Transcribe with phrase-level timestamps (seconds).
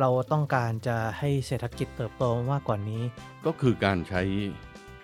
[0.00, 3.02] เราต้องการจะให้เศรษฐกิจเติบโตมากกว่านี้
[3.46, 4.22] ก็คือการใช้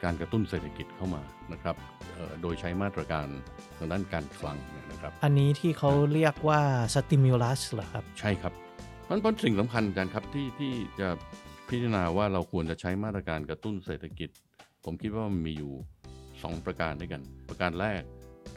[0.05, 1.23] การกระตุ้นเศรษฐกิจเข้ามา
[1.53, 1.77] นะครับ
[2.13, 3.27] เอ่อโดยใช้มาตรการ
[3.77, 6.61] ทางด้านการคลังเนี่ยนะครับ อันนี้ที่เขาเรียกว่า
[6.95, 8.53] stimulus เหรอครับ ใช่ครับ
[9.11, 11.09] มันเป็นสิ่งสำคัญกันครับที่ที่จะ
[11.69, 14.31] พิจารณาว่าเราควรจะใช้มาตรการกระตุ้นเศรษฐกิจ
[14.85, 15.73] ผมคิดว่ามันมีอยู่
[16.23, 18.03] 2 ประการด้วยกัน ประการแรก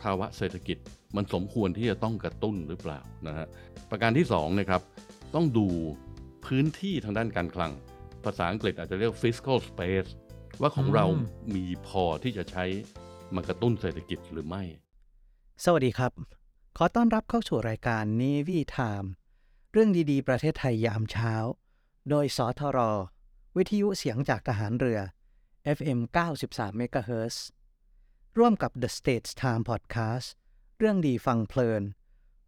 [0.02, 0.78] ภาวะเศรษฐกิจ
[1.16, 3.48] มันสมควรที่จะต้องกระตุ้นหรือเปล่านะฮะ
[3.92, 4.82] ประการที่2นะครับ
[5.36, 5.68] ต้องดู
[6.46, 7.72] พื้นที่ทางด้านการคลัง
[8.24, 10.10] ภาษาอังกฤษอาจจะเรียก fiscal space
[10.62, 11.10] ว่าของเราม
[11.56, 12.66] มีพอที่จะใช้
[13.36, 14.64] มากระตุ้นเศรษฐกิจหรือไม่
[15.64, 16.12] สวัสดีครับ
[16.78, 19.08] ขอต้อนรับเข้าสู่รายการ Navy Time
[19.72, 21.34] เรื่องดีๆ ประเทศไทยยามเช้า
[22.10, 22.80] โดยสทร
[23.58, 25.00] วิทยุเสียงจากทหารเรือ
[25.78, 26.00] FM
[26.42, 27.36] 93 MHz
[28.38, 30.28] ร่วมกับ The States Time Podcast
[30.78, 31.84] เรื่องดีฟังเพลิน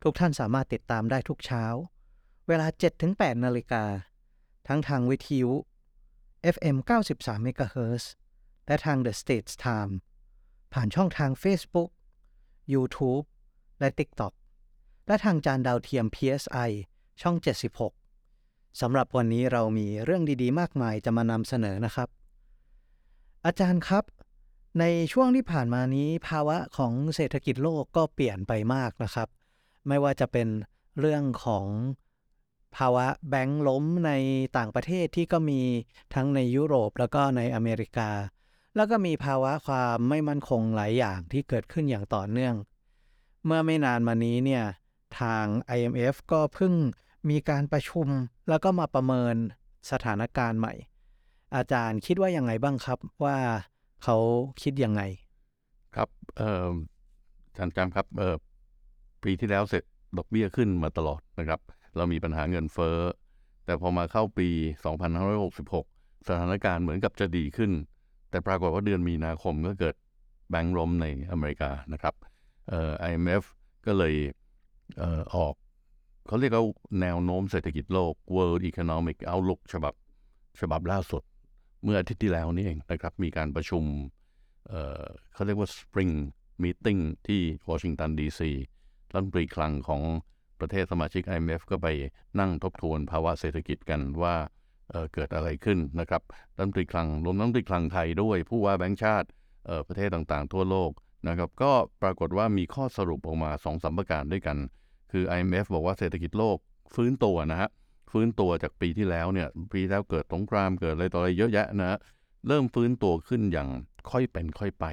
[0.03, 1.65] ทุกท่านสามารถติดตามได้ทุกเช้า
[2.47, 2.67] เวลา
[3.05, 3.83] 7-8 นาฬิกา
[4.67, 5.51] ทั้งทางวิทยุ
[6.55, 6.77] FM
[7.09, 8.03] 93 MHz
[8.67, 9.93] และทาง The States Time
[10.73, 11.89] ผ่านช่องทาง Facebook
[12.73, 13.25] YouTube
[13.79, 14.33] และ TikTok
[15.07, 16.69] และทางจานดาวเทียม PSI
[17.21, 17.35] ช่อง
[18.07, 22.09] 76 สำหรับวันนี้เรามีเรื่องดีๆ มากมายจะมานำเสนอนะครับ
[23.45, 24.03] อาจารย์ครับ
[24.79, 29.27] ในช่วงที่ผ่านมานี้ภาวะของเศรษฐกิจโลกก็เปลี่ยนไปมากนะครับ
[29.87, 30.47] ไม่ว่าจะเป็น
[30.99, 31.65] เรื่องของ
[32.77, 34.11] ภาวะแบงก์ล้มใน
[34.57, 35.61] ต่างประเทศที่ก็มี
[36.13, 38.09] ทั้งในยุโรปแล้วก็ในอเมริกา
[38.75, 42.55] แล้วก็มีภาวะความไม่มั่นคงหลายอย่างที่เกิดขึ้นอย่างต่อเนื่อง
[43.45, 44.63] เมื่อไม่นานมานี้เนี่ย
[45.19, 45.45] ทาง
[45.77, 46.73] IMF ก็เพิ่ง
[47.29, 48.07] มีการประชุม
[48.49, 49.35] แล้วก็มาประเมิน
[49.91, 50.73] สถานการณ์ใหม่
[51.55, 53.37] อาจารย์คิดว่ายังไงบ้างครับว่า
[54.03, 54.17] เขา
[54.61, 55.01] คิดยังไง
[55.95, 56.71] ครับเอ่อ
[57.47, 58.35] อาจารย์จำครับเออ
[59.23, 59.83] ปีที่แล้วเสร็จ
[60.17, 61.59] ดอกเบี้ยขึ้นมาตลอดนะครับ
[61.95, 62.97] เรามีปัญหาเงินเฟ้อ
[63.65, 64.49] แต่พอมาเข้าปี
[65.13, 67.71] 2566 สถานการณ์เหมือนกับจะดีขึ้น
[68.29, 69.95] แต่ปรากฏว่าเดือนมีนาคมก็เกิด
[70.49, 72.15] แบงก์ล้มในอเมริกานะครับ
[72.69, 73.43] เอ่อ IMF
[73.85, 74.13] ก็เลย
[74.97, 75.55] เอ่อออก
[76.27, 76.63] เขาเรียกว่า
[77.01, 79.93] แนวโน้มเศรษฐกิจโลก World Economic Outlook ฉบับ
[80.61, 81.23] ฉบับล่าสุด
[81.83, 83.83] เมื่ออาทิตย์ที่แล้วนี่เองนะครับ มีการประชุม
[84.67, 86.13] เอ่อเขาเรียกว่า Spring
[86.63, 88.51] Meeting ที่วอชิงตันดีซี
[89.13, 90.01] รัฐมนตรีคลังของ
[90.61, 91.87] ประเทศสมาชิก IMF ก็ไป
[92.39, 94.35] นั่งทบทวนภาวะเศรษฐกิจกันว่า
[94.91, 96.21] เเกิดอะไรขึ้นนะครับ
[96.55, 99.27] รัฐมนตรีคลังรวมรัฐมนตรีคลังไทยด้วย ผู้ว่าแบงก์ชาติ
[99.87, 100.91] ประเทศต่างๆ ทั่วโลก
[101.27, 104.57] นะครับก็ปรากฏว่ามีข้อสรุปออกมา2อสประการด้วยกัน
[105.11, 106.57] คือ IMF บอกว่าเศรษฐกิจโลก
[106.95, 107.69] ฟื้นตัวนะฮะ
[108.11, 111.97] ฟื้นตัวจากปีที่แล้วเนี่ยปีที่แล้วเกิดสงครามเกิดอะไรต่ออะไรเยอะแยะนะฮะ
[112.47, 113.69] เริ่มฟื้นตัวขึ้นอย่าง
[114.11, 114.85] ค่อยเป็นค่อยไป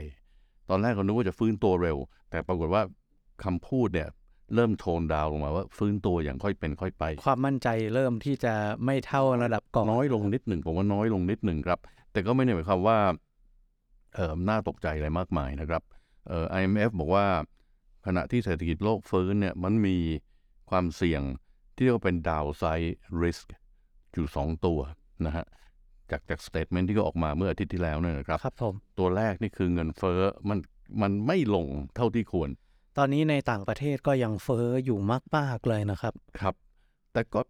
[0.69, 1.99] ตอนแรกเรานึกว่าจะฟื้นตัวเร็ว
[2.31, 2.83] แต่ปรากฏว่า
[3.45, 4.09] คำพูดเนี่ย
[4.55, 8.55] เริ่มโทนดาวน์ลงมาว่าฟื้นตัวอย่างค่อยเป็นค่อยไป ความมั่นใจเริ่มที่จะ
[8.85, 11.79] ไม่เท่าระดับก่อนน้อยลงนิดหนึ่งผมว่าน้อยลงนิดหนึ่งครับ
[12.13, 12.99] แต่ก็ไม่ได้หมายความว่า
[14.15, 15.83] เอ่อน่าตกใจอะไรมากมายนะครับ
[16.29, 17.27] เอ่อ IMF บอกว่า
[18.07, 19.97] ขณะที่เศรษฐกิจโลกฟื้นเนี่ยมันมี
[20.71, 21.23] ความเสี่ยง
[21.75, 22.91] ที่เรียกว่าเป็น downside
[23.23, 23.47] risk
[24.13, 24.81] อยู่สองตัว
[25.27, 25.47] นะฮะ
[26.11, 30.59] จากจาก statement ที่ก็ออกมาเมื่ออาทิตย์ที่แล้วเนี่ยนะครับครับผมตัวแรกนี่คือเงินเฟ้อมัน
[31.03, 31.67] มันไม่ลง
[31.97, 32.51] เท่าที่ควร
[32.99, 34.99] ตอนนี้ในต่างประเทศก็ยังเฟ้ออยู่
[35.37, 36.55] มากๆเลยนะครับ ครับ
[37.13, 37.41] แต่ก็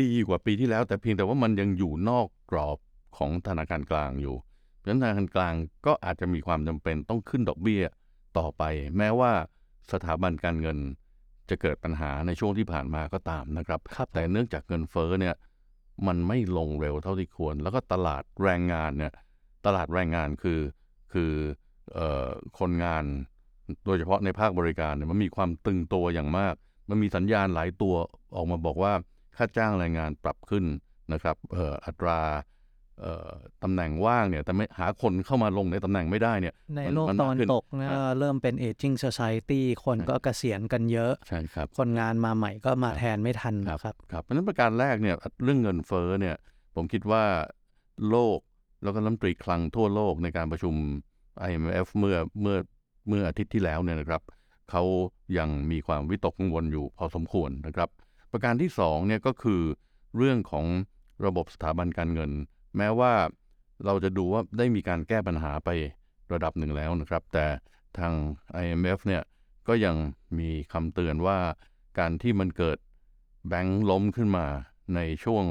[0.00, 2.78] ดีกว่าปีที่แล้ว แต่เพียงแต่ว่ามันยังอยู่นอกกรอบ
[3.16, 4.36] ของธนาคารกลางอยู่
[4.78, 5.54] เพราะฉะนั้นธนาคารกลาง
[5.86, 7.82] ก็อาจจะมีความจำเป็นต้องขึ้นดอกเบี้ย
[8.38, 8.62] ต่อไป
[8.98, 9.32] แม้ว่า
[9.92, 10.78] สถาบันการเงิน
[11.50, 15.34] จะเกิดปัญหาในช่วงที่ผ่านมาก็ตามนะครับครับผมแต่เนื่องจากเงินเฟ้อเนี่ย
[16.06, 19.12] มันไม่ลงเร็วเท่าที่ควร แล้วก็ตลาดแรงงานเนี่ย
[19.66, 20.60] ตลาดแรงงานคือ
[21.12, 21.32] คือ
[21.92, 22.28] เอ่อ
[22.58, 23.04] คนงาน
[23.86, 26.54] โดยเฉพาะในภาคบริการเนี่ยมันมีความตึงตัวอย่างมาก
[26.90, 27.94] มันมีสัญญาณหลายตัว
[28.36, 28.92] ออกมาบอกว่า
[29.36, 30.64] ค่าจ้างแรงงานปรับขึ้น
[31.12, 32.20] นะครับเอ่ออัตรา
[33.00, 33.30] เอ่อ
[33.62, 46.36] ตำแหน่งว่างเนี่ยแต่ไม่หาคนเข้ามาลงในตำแหน่งไม่ได้เนี่ย ในมัโลกมัตะวันขึ้ตกเนี่ยเริ่มเป็น aging society คนก็เกษียณกันเยอะใช่ครับคนงานมาใหม่ก็มาแทนไม่ทันครับนะครับครับเพราะฉะนั้นประการแรกเนี่ยเรื่องเงินเฟ้อเนี่ย
[46.74, 47.24] ผมคิดว่า
[48.10, 48.38] โลก
[48.82, 50.74] แล้วก็รัฐมนตรีคลังทั่วโลกในการประชุม
[51.48, 52.56] IMF เมื่อเมื่อ
[53.08, 54.22] เมื่ออาทิตย์ที่แล้วเนี่ยนะครับ
[54.70, 54.82] เขา
[55.38, 57.88] ยังมีความวิตกกังวลอยู่พอสมควรนะครับ
[58.32, 59.62] ประการที่สองเนี่ยก็คือ
[60.16, 60.66] เรื่องของ
[61.26, 62.30] ระบบสถาบันการเงิน
[62.76, 63.12] แม้ว่า
[63.84, 65.70] เราจะดูว่าได้มีการแก้ปัญหาไป
[66.32, 67.46] ระดับหนึ่งแล้วนะครับ แต่
[67.98, 68.12] ทาง
[68.62, 69.22] IMF เนี่ย
[69.68, 69.96] ก็ยัง
[70.38, 71.38] มีคำเตือนว่า
[71.98, 72.78] การที่มันเกิด
[73.48, 74.46] แบงค์ล้มขึ้นมา
[74.94, 75.44] ในช่วง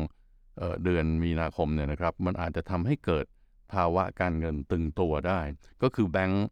[0.57, 3.25] เเดือนมีนาคมเนี่ยนะครับ มันอาจจะทำให้เกิด
[3.73, 5.39] ภาวะการเงินตึงตัวได้
[5.81, 6.45] ก็คือแบงค์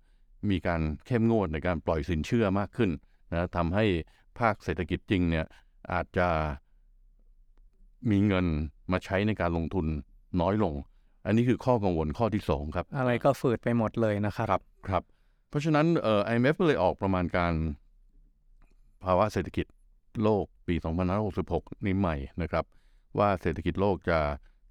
[0.51, 2.91] มีการเข้มงวดในการปล่อยสินเชื่อมากขึ้น
[3.31, 3.85] นะทำให้
[4.39, 5.45] ภาคเศรษฐกิจจริงเนี่ย
[5.91, 6.27] อาจจะ
[8.09, 8.45] มีเงิน
[8.91, 9.85] มาใช้ในการลงทุน
[10.41, 10.73] น้อยลง
[11.25, 15.03] อันนี้คือข้อกังวลข้อที่สองครับ อะไรก็ฝืดไปหมดเลยนะครับครับครับ
[15.49, 17.53] เพราะฉะนั้นเอ่อ IMF ก็เลยออกประมาณการ
[19.03, 19.65] ภาวะเศรษฐกิจ
[20.23, 20.75] โลกปี
[21.29, 22.65] 2566 นี้ใหม่นะครับ
[23.19, 24.19] ว่าเศรษฐกิจโลกจะ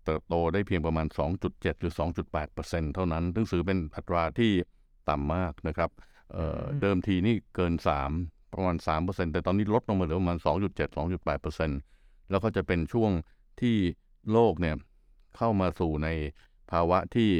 [0.04, 1.06] เติบโตได้เพียงประมาณ
[1.44, 1.92] 2.7 หรือ
[2.38, 4.52] 2.8%เท่านั้น ซึ่งถือเป็นอัตราที่
[5.10, 5.90] ต่ำมากนะครับ
[6.32, 7.74] เอ่ออืมเดิมทีนี่เกิน
[8.14, 13.10] 3 ประมาณ 3%แต่ตอนนี้ลดลงมาเหลือประมาณ 2.7 2.8%แล้วก็จะเป็นช่วง
[13.60, 13.76] ที่
[14.32, 14.76] โลกเนี่ย
[15.36, 16.08] เข้ามาสู่ใน
[16.70, 17.30] ภาวะที่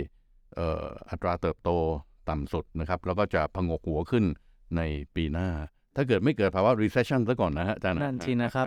[0.55, 1.71] เอ่ออัตราเติบโต
[2.29, 4.25] ต่ำสุดนะครับ แล้วก็จะพงกหัวขึ้น
[4.77, 4.81] ใน
[5.15, 5.49] ปีหน้า
[5.97, 8.67] ถ้าเกิดไม่เกิดภาวะ recession ซะก่อนนะฮะอาจารย์นั่นสินะครับ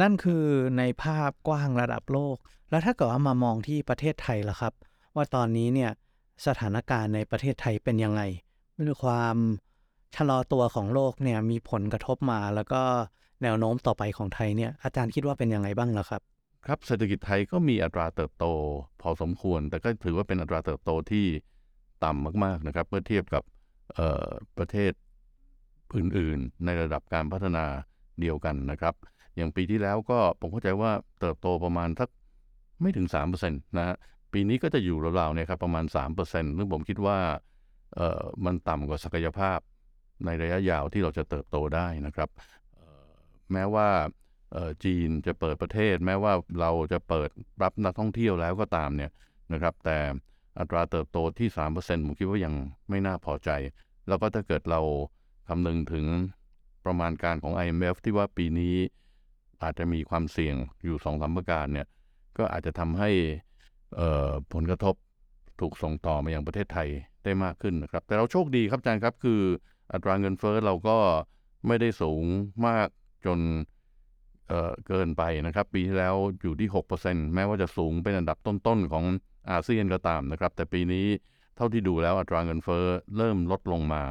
[0.00, 0.44] นั่นคือ
[0.78, 2.36] ในภาพกว้างระดับโลก
[2.70, 4.72] แล้วถ้าเกิดว่ามามองที่ประเทศไทยล่ะครับ
[5.14, 5.90] ว่าตอนนี้เนี่ย
[6.46, 8.22] สถานการณ์ในประเทศไทยเป็นยังไง
[8.88, 9.36] มีความ
[10.16, 12.82] ชะลอตัวของโลกเนี่ยมีผลกระทบมา แล้วก็
[13.42, 16.22] แนวโน้มต่อไปของไทยเนี่ยอาจารย์คิดว่าเป็นยังไงบ้างล่ะครับ
[16.66, 18.46] ครับเศรษฐกิจไทยก็มีอัตราเติบโต
[19.02, 21.26] พอสมควร แต่ก็ถือว่าเป็นอัตราเติบโตที่
[22.04, 23.42] ต่ำมากๆนะครับเมื่อเทียบกับ
[24.58, 24.92] ประเทศ
[25.96, 27.64] อื่นๆ ในระดับการพัฒนา
[28.20, 28.94] เดียวกันนะครับ
[29.36, 32.08] อย่างปีที่แล้วก็ผมเข้าใจว่าเติบโตประมาณสัก
[32.80, 33.96] ไม่ถึง3%นะฮะ
[34.34, 35.84] ปีนี้ก็จะอยู่ราวๆเนี่ยครับประมาณ
[36.16, 37.18] 3%ซึ่งผมคิดว่า
[37.96, 39.58] เอ่อมันต่ำกว่าศักยภาพ
[40.24, 42.28] ในระยะยาวที่เราจะเติบโตได้นะครับ
[43.52, 43.88] แม้ว่า
[44.52, 47.30] เอ่อจีนจะเปิดประเทศ แม้ว่าเราจะเปิด
[47.62, 49.10] รับนักท่องเที่ยวแล้วก็ตามเนี่ย
[49.52, 49.98] นะครับแต่
[50.58, 52.54] อัตราเติบโตที่ 3%ผมคิดว่ายัง
[52.90, 53.50] ไม่น่าพอใจ
[54.08, 54.80] แล้วก็ถ้าเกิดเรา
[55.48, 56.06] คำนึงถึง
[56.84, 58.76] ประมาณการของ IMF ที่ว่าปีนี้
[59.62, 60.54] อาจจะมีความเสี่ยง
[60.84, 61.86] อยู่สองสามประการเนี่ย
[62.38, 63.10] ก็อาจจะทำให้
[64.52, 64.94] ผลกระทบ
[65.60, 66.88] ถูกส่งต่อมาอยังประเทศไทย
[67.24, 69.40] ได้มากขึ้นนะครับ แต่เราโชคดีครับอาจารย์ครับคือ
[69.92, 70.96] อัตราเงินเฟ้อเราก็
[71.66, 72.24] ไม่ได้สูง
[72.66, 72.88] มาก
[73.26, 73.38] จน
[74.48, 76.68] เเกินไปนะครับ ปีที่แล้วอยู่ที่
[77.02, 79.04] 6%แม้ว่าจะสูงเป็นอันดับต้นๆของ
[79.50, 81.06] อาเซียนก็ตามนะครับ แต่ปีนี้
[81.56, 82.84] เท่าที่ดูแล้วอัตราเงินเฟ้อ
[83.16, 84.02] เริ่มลดลงมา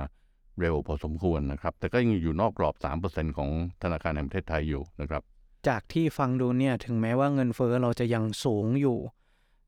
[0.59, 2.75] เร็วพอสมควรนะครับ แต่ก็ยังอยู่นอกกรอบ
[3.06, 3.50] 3%ของ
[3.83, 5.21] ธนาคารแห่งประเทศไทยอยู่นะครับ
[5.68, 8.97] จากที่ฟังดูเนี่ยถึงแม้ว่าเงินเฟ้อเราจะยังสูงอยู่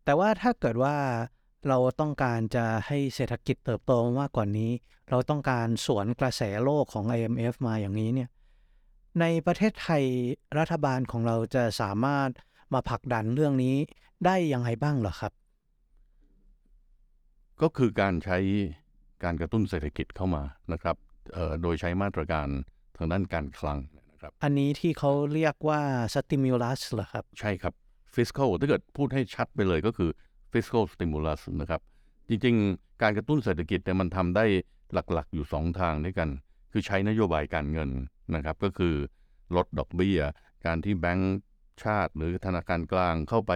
[0.06, 0.96] แต่ว่าถ้าเกิดว่า
[1.68, 4.72] เราต้องการจะให้เศรษฐกิจเติบโตมากกว่านี้
[5.10, 8.30] เราต้องการสวนกระแสโลกของ IMF มาอย่างนี้เนี่ย
[9.19, 10.04] ในประเทศไทย
[10.57, 12.30] รัฐบาลของเราจะสามารถ
[12.74, 13.75] มาผลักดันเรื่องนี้
[14.25, 15.34] ได้ยังไงบ้างเหรอครับ
[17.62, 18.38] ก็คือการใช้
[19.24, 20.96] การกระตุ้นเศรษฐกิจเข้ามานะครับ
[21.34, 22.48] เอ่อโดยใช้มาตรการ
[22.98, 23.80] ทางด้านการคลัง
[24.12, 25.81] นะครับ อันนี้ที่เขาเรียกว่า
[26.14, 27.74] stimulus เหรอครับ ใช่ครับ
[28.16, 30.10] fiscal ถ้าเกิดพูดให้ชัดไปเลยก็คือ
[30.52, 31.81] fiscal stimulus นะครับ
[32.30, 34.45] จริงๆ การกระตุ้นเศรษฐกิจเนี่ยมันทำได้
[34.94, 36.30] หลักๆ อยู่ 2 ทางด้วยกัน
[36.72, 37.90] คือใช้นโยบายการเงิน
[38.36, 38.95] นะครับ ก็คือ
[39.56, 40.19] ลดดอกเบี้ย
[40.66, 41.38] การที่แบงก์
[41.84, 43.54] ชาติ หรือธนาคารกลางเข้าไป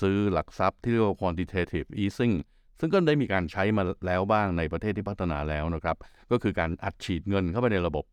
[0.00, 2.34] ซื้อหลักทรัพย์ที่เรียกว่า quantitative easing
[2.80, 5.96] ซึ่งก็ได้มีการใช้มาแล้วบ้างในประเทศที่พัฒนาแล้วนะครับ
[6.30, 8.04] ก็คือการอัดฉีดเงินเข้าไปในระบบ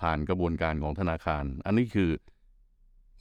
[0.00, 2.10] ผ่านกระบวนการของธนาคาร อันนี้คือ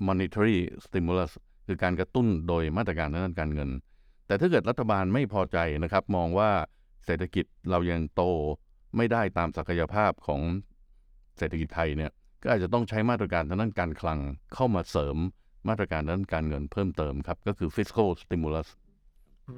[0.08, 1.32] monetary stimulus
[1.68, 3.70] คือการกระตุ้นโดยมาตรการทางด้านการเงิน
[4.28, 6.52] แต่ถ้าเกิดรัฐบาลไม่พอใจนะครับ มองว่า
[7.06, 8.24] เศรษฐกิจเรายังโต
[8.98, 10.42] ไม่ได้ตามศักยภาพของ
[11.38, 12.12] เศรษฐกิจไทยเนี่ย
[12.44, 14.20] ก็อาจจะต้องใช้มาตรการทางด้านการคลัง
[14.54, 15.18] เข้ามาเสริม
[15.68, 18.68] มาตรการด้านการเงินเพิ่มเติมครับ ก็คือ fiscal stimulus
[19.50, 19.52] อ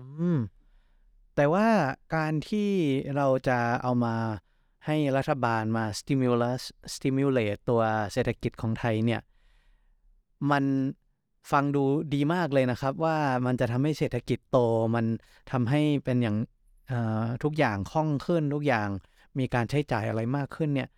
[1.36, 1.68] แต่ว่า
[2.16, 2.70] การที่
[3.16, 4.16] เราจะเอามา
[4.86, 6.62] ให้รัฐบาลมา stimulus
[6.96, 7.82] stimulate ตัว
[8.14, 9.22] เศรษฐกิจของไทยเนี่ย
[10.52, 10.64] มัน
[11.52, 11.84] ฟังดู
[12.14, 14.58] ดีมากเลยนะครับ ว่ามันจะทำให้เศรษฐกิจโต
[14.96, 15.06] มัน
[15.52, 16.38] ทำให้เป็นอย่าง
[16.88, 18.88] เอ่อทุกอย่างคล่องขึ้น ทุกอย่าง
[19.40, 20.90] มีการใช้จ่ายอะไรมากขึ้นเนี่ย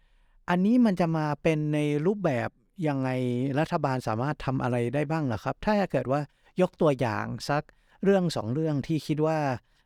[0.50, 2.50] อันนี้มันจะมาเป็นในรูปแบบ
[2.88, 3.10] ยังไง
[3.60, 6.22] รัฐบาลสามารถทำอะไรได้บ้างเหรอครับ ถ้าเกิดว่า
[6.62, 7.64] ยกตัวอย่างสัก
[8.04, 9.40] เรื่องสองเรื่องที่คิดว่า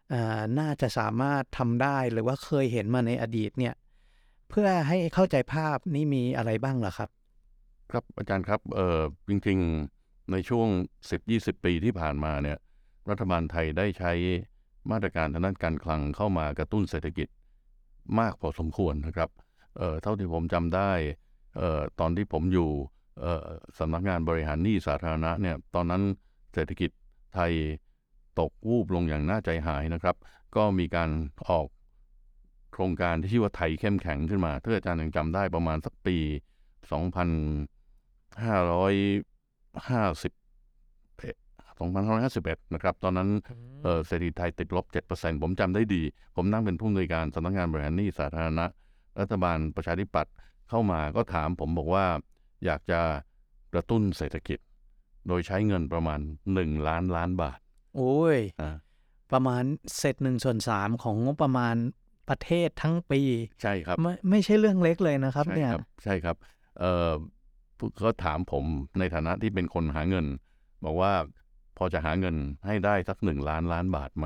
[0.09, 3.73] เอ่อน่าจะสามารถทำได้หรือว่าเคยเห็นมาในอดีตเนี่ย
[4.49, 7.09] เพื่อให้เข้าใจภาพนี่มีอะไรบ้างเหรอครับ
[7.91, 8.99] ครับอาจารย์ครับเออ
[9.29, 10.00] จริงๆ
[10.31, 10.67] ในช่วง
[11.19, 12.57] 10-20 ปีที่ผ่านมาเนี่ย
[13.09, 14.11] รัฐบาลไทยได้ใช้
[14.91, 17.27] มาตรการทางด้านการคลังเข้ามากระตุ้นเศรษฐกิจ
[18.19, 19.29] มากพอสมควรนะครับ
[19.77, 20.91] เเท่าที่ผมจำได้
[21.57, 22.69] เออตอนที่ผมอยู่
[23.79, 26.01] สำนักงานบริหารหนี้สาธารณะเนี่ยตอนนั้น
[26.53, 26.89] เศรษฐกิจ
[27.35, 27.51] ไทย
[28.39, 30.15] ตกวูบลงอย่างน่าใจหายนะครับ
[30.55, 31.09] ก็มีการ
[31.49, 31.67] ออก
[32.73, 36.17] โครงการที่ชื่อว่าไทยเข้มแข็งขึ้นมาถ้าอาจารย์ยังจำได้ประมาณสักปี
[39.75, 40.31] 2550
[41.81, 43.29] 2551นะครับ ตอนนั้น
[43.83, 46.01] เอ่อเศรษฐกิจไทยติดลบ7%ผมจำได้ดี
[46.35, 48.65] ผมนั่งเป็นผู้อำนวยการสำนักงานบริหารหนี้สาธารณะ
[49.19, 50.33] รัฐบาลประชาธิปัตย์
[50.69, 52.05] เข้ามาก็ถามผมบอกว่า
[52.65, 53.01] อยากจะ
[53.73, 54.59] กระตุ้นเศรษฐกิจ
[55.27, 56.19] โดยใช้เงินประมาณ
[56.53, 57.59] 1ล้านล้านบาท
[57.95, 58.75] โอ้ยอ่า
[59.31, 59.63] ประมาณ
[59.97, 61.75] เศษหนึ่งส่วนสามของงบประมาณ
[62.29, 63.21] ประเทศทั้งปี
[63.61, 66.35] ใช่ครับ ไม่ไม่ใช่เรื่องเล็กเลยนะครับใช่เนี่ยครับใช่ครับ
[66.79, 67.11] เอ่อ
[68.03, 68.65] ก็ถามผม
[68.99, 70.25] ในฐานะที่เป็นคนหาเงิน
[70.83, 71.13] บอกว่า
[71.77, 72.35] พอจะหาเงิน
[72.65, 74.25] ให้ได้สักหนึ่งล้านล้านบาทไหม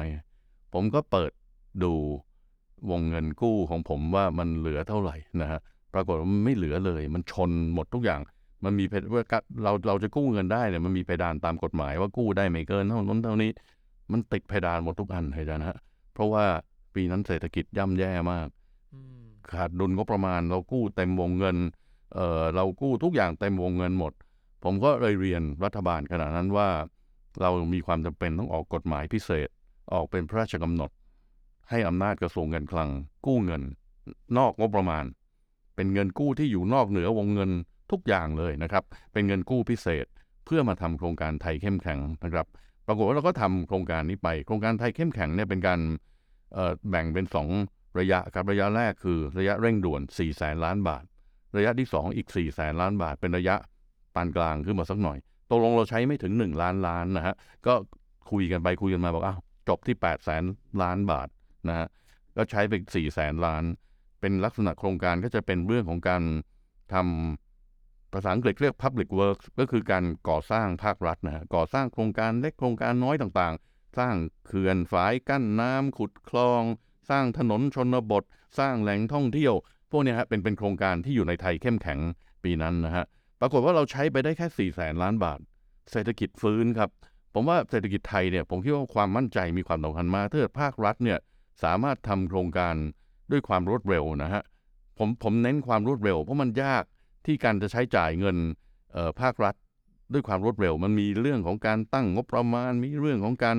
[0.73, 1.31] ผมก็เปิด
[1.83, 1.93] ดู
[2.91, 5.59] วงเงินกู้ของผมว่ามันเหลือเท่าไหร่นะฮะ
[5.93, 8.21] ปรากฏว่ามันไม่เหลือเลย มันชนหมดทุกอย่าง
[8.63, 9.23] มันมีเพดว่า
[9.63, 13.51] เราเราจะกู้เงินได้เนี่ยมันมีเพดานตามกฎหมายว่ากู้ได้ไม่เกินเท่านั้นเท่านี้
[14.11, 15.77] มันติดเพดานหมดทุกอันเลยนะฮะ
[16.13, 16.45] เพราะว่า
[16.95, 18.47] ปีนั้นเศรษฐกิจย่ำแย่มาก
[19.51, 21.57] ขาดดุลงบประมาณเรากู้เต็มวงเงิน
[22.15, 24.13] เเรากู้ทุกอย่างเต็มวงเงินหมด
[24.63, 26.69] ผมก็เลยเรียนรัฐบาลขณะนั้นว่า
[27.41, 29.49] เรามีความจำเป็นต้องออกกฎหมายพิเศษ
[29.93, 30.91] ออกเป็นพระราชกำหนด
[31.69, 32.89] ให้อำนาจกระทรวงการคลัง
[33.25, 33.63] กู้เงิน
[34.37, 35.05] นอกงบประมาณ
[35.75, 37.51] เป็นเงินกู้ที่อยู่นอกเหนือวงเงิน
[37.91, 40.05] ทุกอย่างเลยนะครับ เป็นเงินกู้พิเศษ
[40.45, 42.47] เพื่อมาทำโครงการไทยเข้มแข็งนะครับ
[42.87, 45.79] ปรากฏว่าเราก็ทำโครงการนี้ไป โครงการไทยเข้มแข็งเนี่ยเป็นการ
[46.89, 47.47] แบ่งเป็นสอง
[47.99, 51.03] ระยะครับ ระยะแรกคือระยะเร่งด่วน4แสนล้านบาท
[51.57, 53.55] ระยะที่ 2 อีก4แสนล้านบาท เป็นระยะ
[54.15, 55.17] ปานกลางขึ้นมาสักหน่อย
[55.49, 57.35] ตกลงเราใช้ไม่ถึง 1 ล้านล้านนะฮะ
[57.67, 57.73] ก็
[58.31, 60.43] คุยกันไปคุยกันมาบอกอ้าวจบที่8แสน
[60.81, 61.27] ล้านบาท
[61.67, 61.87] นะฮะ
[62.37, 63.63] ก็ใช้ไป4แสนล้าน
[64.21, 66.23] เป็นลักษณะโครงการก็จะเป็นเรื่องของการ
[66.93, 76.63] ทำภาษาอังกฤษเรียก public works ก็คือการก่อสร้างภาครัฐนะฮะก่อสร้างโครงการเล็กโครงการน้อยต่างๆ สร้างเขื่อนฝายกั้นน้ำขุดคลอง
[77.09, 78.23] สร้างถนนชนบท
[78.59, 79.53] สร้างแหล่งท่องเที่ยว
[79.95, 81.99] วกเนี้ยฮะเป็นเป็นโครงการที่อยู่ในไทยเข้มแข็ง
[82.43, 83.05] ปีนั้นนะฮะ
[83.41, 85.39] ปรากฏว่าเราใช้ไปได้แค่4ี่แสนล้านบาท
[85.91, 86.89] เศรษฐกิจฟื้นครับ
[87.33, 91.19] ผมว่าเศรษฐกิจไทยเนี่ยผมคิดว่าความมั่นใจมีความสำคัญมากถ้าเกิดภาครัฐเนี่ย
[91.63, 92.75] สามารถทำโครงการ
[93.31, 94.43] ด้วยความรวดเร็วนะฮะ
[94.97, 96.83] ผมผมเน้นความรวดเร็ว เพราะมันยาก
[97.25, 98.37] ที่การจะใช้จ่ายเงิน
[98.93, 99.55] เอ่อภาครัฐ
[100.13, 103.57] ด้วยความรวดเร็ว มันมีเรื่องของการตั้งงบประมาณ มีเรื่องของการ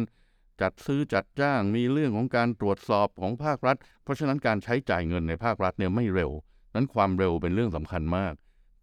[0.63, 6.31] จัดซื้อจัดจ้างมีเรื่องของการตรวจสอบของภาครัฐ เพราะฉะนั้นการใช้จ่ายเงินในภาครัฐเนี่ยไม่เร็ว
[6.75, 8.35] นั้นความเร็วเป็นเรื่องสำคัญมาก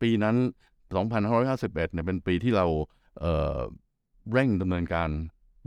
[0.01, 0.35] ปีนั้น
[1.15, 2.65] 2551เนี่ยเป็นปีที่เรา
[3.19, 5.09] เเร่งดำเนินการ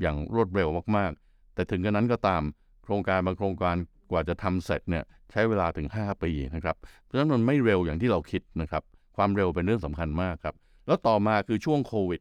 [0.00, 2.42] อย่างรวดเร็วมากๆ แต่ถึงกระนั้นก็ตาม
[2.84, 3.76] โครงการบางโครงการ
[4.10, 8.82] กว่าจะทำเสร็จเนี่ยใช้เวลาถึง 5 ปีนะครับเพราะฉะนั้นมันไม่เร็วอย่างที่เราคิดนะครับ
[9.16, 10.54] ความเร็วเป็นเรื่องสำคัญมากครับ
[10.86, 12.20] แล้วต่อมาคือช่วงโควิด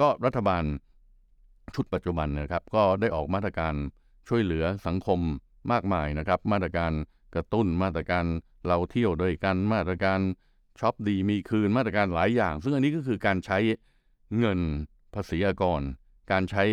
[0.00, 0.64] ก็รัฐบาล
[1.74, 3.74] ชุดปัจจุบันนะครับ ก็ได้ออกมาตรการ
[4.28, 5.20] ช่วยเหลือสังคม
[5.72, 6.92] มากมายนะครับ มาตรการ
[7.34, 8.24] กระตุ้นมาตรการ
[8.66, 10.20] เราเที่ยวด้วยกันมาตรการ
[10.80, 13.58] ช็อปดีมีคืนมาตรการหลายอย่าง ซึ่งอันนี้ก็คือการใช้
[14.38, 14.60] เงิน
[15.14, 15.80] ภาษีอากร
[16.32, 16.64] การใช้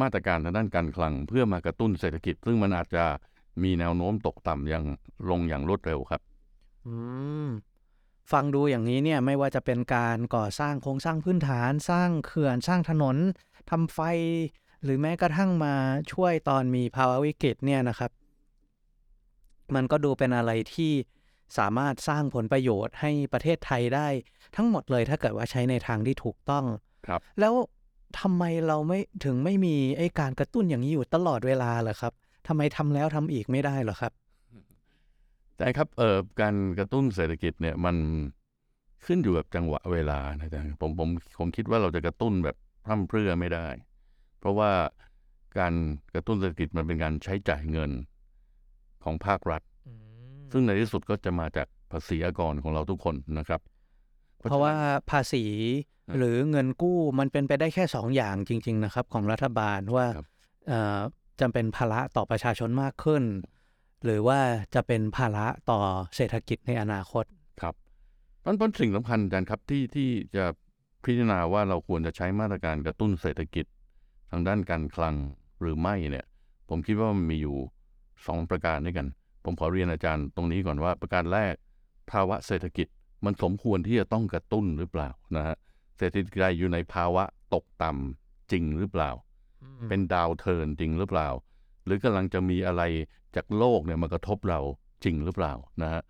[0.00, 3.04] มาตรการทางด้านการคลัง เพื่อมากระตุ้นเศรษฐกิจ ซึ่งมันอาจจะ
[3.62, 4.84] มีแนวโน้มตกต่ำอย่าง
[5.30, 6.20] ลงอย่างรวดเร็วครับ
[6.86, 6.94] อื
[7.46, 7.48] ม
[8.32, 13.16] ฟังดูอย่างนี้เนี่ยไม่ว่าจะเป็นการก่อสร้างโครงสร้างพื้นฐาน สร้างเขื่อนสร้างถนน
[13.70, 13.98] ทำไฟ
[14.82, 15.74] หรือแม้กระทั่งมา
[16.12, 18.10] ช่วยตอนมีภาวะวิกฤตเนี่ยนะครับ
[19.74, 20.92] มันก็ดูเป็นอะไรที่
[21.58, 24.08] สามารถสร้างผลประโยชน์ให้ประเทศไทยได้
[24.56, 26.64] ทั้งหมดเลยถ้าเกิดว่าใช้ในทางที่ถูกต้อง
[27.06, 27.54] ครับ แล้ว
[28.20, 32.12] ทำไมเราไม่ถึงไม่มีไอ้การกระตุ้นอย่างนี้อยู่ตลอดเวลาเหรอครับ
[32.48, 34.12] ทำไมทำแล้วทำอีกไม่ได้เหรอครับ
[35.58, 37.96] ใช่ครับเอ่อการกระตุ้นเศรษฐกิจเนี่ยมัน
[39.06, 43.68] ขึ้นอยู่กับจังหวะเวลานะจ๊ะผมผมผมคิดว่าเราจะกระตุ้นแบบ พร่ำเพรื่อไม่ได้
[44.38, 44.70] เพราะว่า
[45.58, 45.74] การ
[46.14, 47.90] กระตุ้นเศรษฐกิจมันเป็นการใช้จ่ายเงิน
[49.04, 49.62] ของภาครัฐ
[50.52, 53.60] ซึ่งในที่สุดก็จะมาจากภาษีอากรของเราทุกคนนะครับ
[54.48, 54.74] เพราะว่า
[55.10, 55.44] ภาษี
[56.06, 60.26] ครับหรือเงินกู้มันเป็นไปได้แค่สองอย่างจริง ๆนะครับ ของรัฐบาลว่าครับ
[60.68, 60.98] เอ่อ
[61.40, 63.22] จะเป็นภาระต่อประชาชนมากขึ้น
[64.04, 64.38] หรือว่า
[64.74, 65.80] จะเป็นภาระต่อ
[66.16, 67.24] เศรษฐกิจในอนาคต
[67.62, 67.74] ครับ
[68.40, 70.44] เพราะเพราะสิ่งสำคัญอาจารย์ครับที่ที่จะ
[71.04, 73.66] พิจารณาว่าเราควรจะใช้มาตรการกระตุ้นเศรษฐกิจ
[74.30, 75.14] ทางด้านการคลัง
[75.60, 76.26] หรือไม่เนี่ย
[76.68, 77.56] ผมคิดว่ามันมีอยู่
[78.26, 79.06] สองประการด้วยกัน
[79.44, 81.54] ผมขอเรียนอาจารย์ตรงนี้ก่อนว่าประการแรก
[82.10, 82.86] ภาวะเศรษฐกิจ
[83.24, 85.56] มันสมควรที่จะต้องกระตุ้นหรือเปล่านะฮะ
[85.98, 89.10] เศรษฐกิจไทยอยู่ในภาวะตกต่ำจริงหรือเปล่า
[89.88, 91.28] เป็นดาวเทิร์นจริงหรือเปล่า
[91.84, 92.82] หรือกำลังจะมีอะไร
[93.36, 94.60] จากโลกเนี่ยมากระทบเรา
[95.04, 96.02] จริงหรือเปล่านะฮะ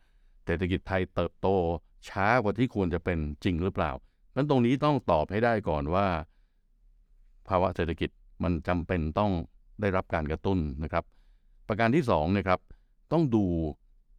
[0.44, 1.48] เศรษฐกิจไทยเติบโต
[2.08, 3.92] ช้ากว่าที่ควรจะเป็นจริงหรือเปล่า
[4.34, 6.06] นั้นตรงนี้ต้องตอบให้ได้ก่อนว่า
[7.48, 8.10] ภาวะเศรษฐกิจ
[8.42, 9.32] มันจำเป็นต้อง
[9.80, 11.04] ได้รับการกระตุ้นนะครับ
[11.68, 12.60] ประการที่สองนะครับ
[13.12, 13.44] ต้องดู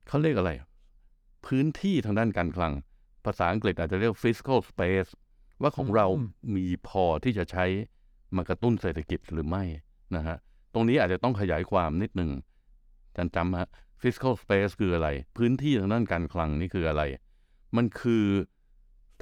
[0.07, 0.51] เขาเรียกอะไร
[1.45, 2.73] พื้นที่ทางด้านการคลัง
[3.25, 5.09] ภาษาอังกฤษอาจจะเรียก fiscal space
[5.61, 6.07] ว่าของเรา
[6.55, 7.65] มีพอที่จะใช้
[8.35, 9.63] มากระตุ้นเศรษฐกิจหรือไม่
[10.15, 10.37] นะฮะ
[10.73, 12.31] ตรงนี้อาจจะต้องขยายความนิดหนึ่ง
[13.15, 13.69] จำจำฮะ
[14.01, 17.03] fiscal space คืออะไร พื้นที่ทางด้านการคลังนี่คืออะไร
[17.75, 18.25] มันคือ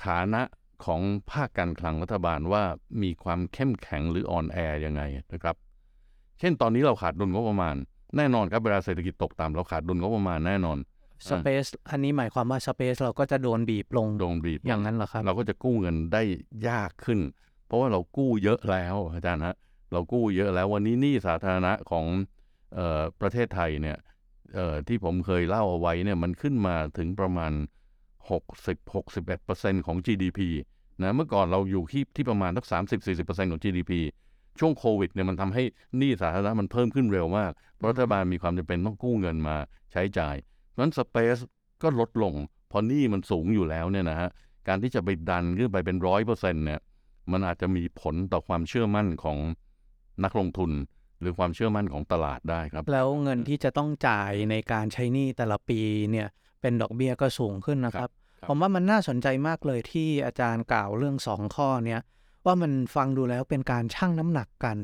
[0.06, 0.42] ฐานะ
[0.86, 1.02] ของ
[1.32, 2.64] ภาคการคลังรัฐบาลว่า
[3.04, 5.02] มีความเข้มแข็งหรืออ่อนแอยังไง
[5.34, 5.56] นะครับ
[6.40, 7.76] เช่นตอนนี้เราขาดดุลงบประมาณ
[8.18, 10.78] แน่นอนครับเวลาเศรษฐกิจตกต่ำเราขาดดุลงบประมาณแน่นอน
[11.30, 16.22] สเปซอันนี้หมายความว่าสเปซเราก็จะโดนบีบลงโดนบีบอย่างนั้นเหรอครับ เราก็จะกู้เงินได้
[16.70, 17.20] ยากขึ้น
[17.66, 19.56] เพราะว่าเรากู้เยอะแล้วอาจารย์ฮะ
[19.92, 22.06] เรากู้เยอะแล้ววันนี้หนี้สาธารณะของ
[22.76, 23.98] เออประเทศไทยเนี่ย
[24.56, 27.52] เอ่อที่ผมเคยเล่าเอาไว้เนี่ยมันขึ้นมาถึงประมาณ
[28.28, 30.40] 60-61%ของ GDP
[31.02, 32.66] นะเมื่อก่อนเราอยู่ที่ที่ประมาณสัก
[33.10, 33.92] 30-40%ของ GDP
[34.60, 35.64] ช่วงโควิดเนี่ยมันทำให้
[35.98, 37.52] หนี้สาธารณะมันเพิ่มขึ้นเร็วมาก
[37.88, 39.58] รัฐบาลมีความจำเป็นต้องกู้เงินมา
[39.92, 41.38] ใช้จ่ายเพราะฉะนั้นสเปซ
[41.84, 42.34] ก็ลดลง
[42.72, 44.30] พอหนี้มันสูงอยู่แล้วเนี่ยนะฮะ
[44.68, 46.80] การที่จะไปดันขึ้นไปเป็นร้อยเปอร์เซ็นต์เนี่ย
[47.32, 49.38] มันอาจจะมีผลต่อความเชื่อมั่นของ
[50.24, 50.72] นักลงทุน
[51.20, 55.80] หรือความเชื่อมั่นของตลาดได้ครับ แล้วเงินที่จะต้องจ่ายในการใช้หนี้แต่ละปี
[56.12, 56.28] เนี่ย
[56.64, 62.02] เป็นดอกเบี้ยก็สูงขึ้นนะคครัรับบครับ ผมว่ามันน่าสนใจมากเลยที่อาจารย์กล่าวเรื่องสองข้อเนี้ย
[62.46, 64.78] ว่ามันฟังดูแล้วเป็นการชั่งน้ำหนักกัน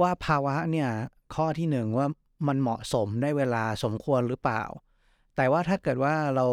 [0.00, 0.88] ว่าภาวะเนี่ย
[1.34, 2.06] ข้อที่หนึ่งว่า
[2.46, 4.62] มันเหมาะสมได้เวลาสมควรหรือเปล่า
[5.36, 6.46] แต่ว่าถ้าเกิดว่าเรา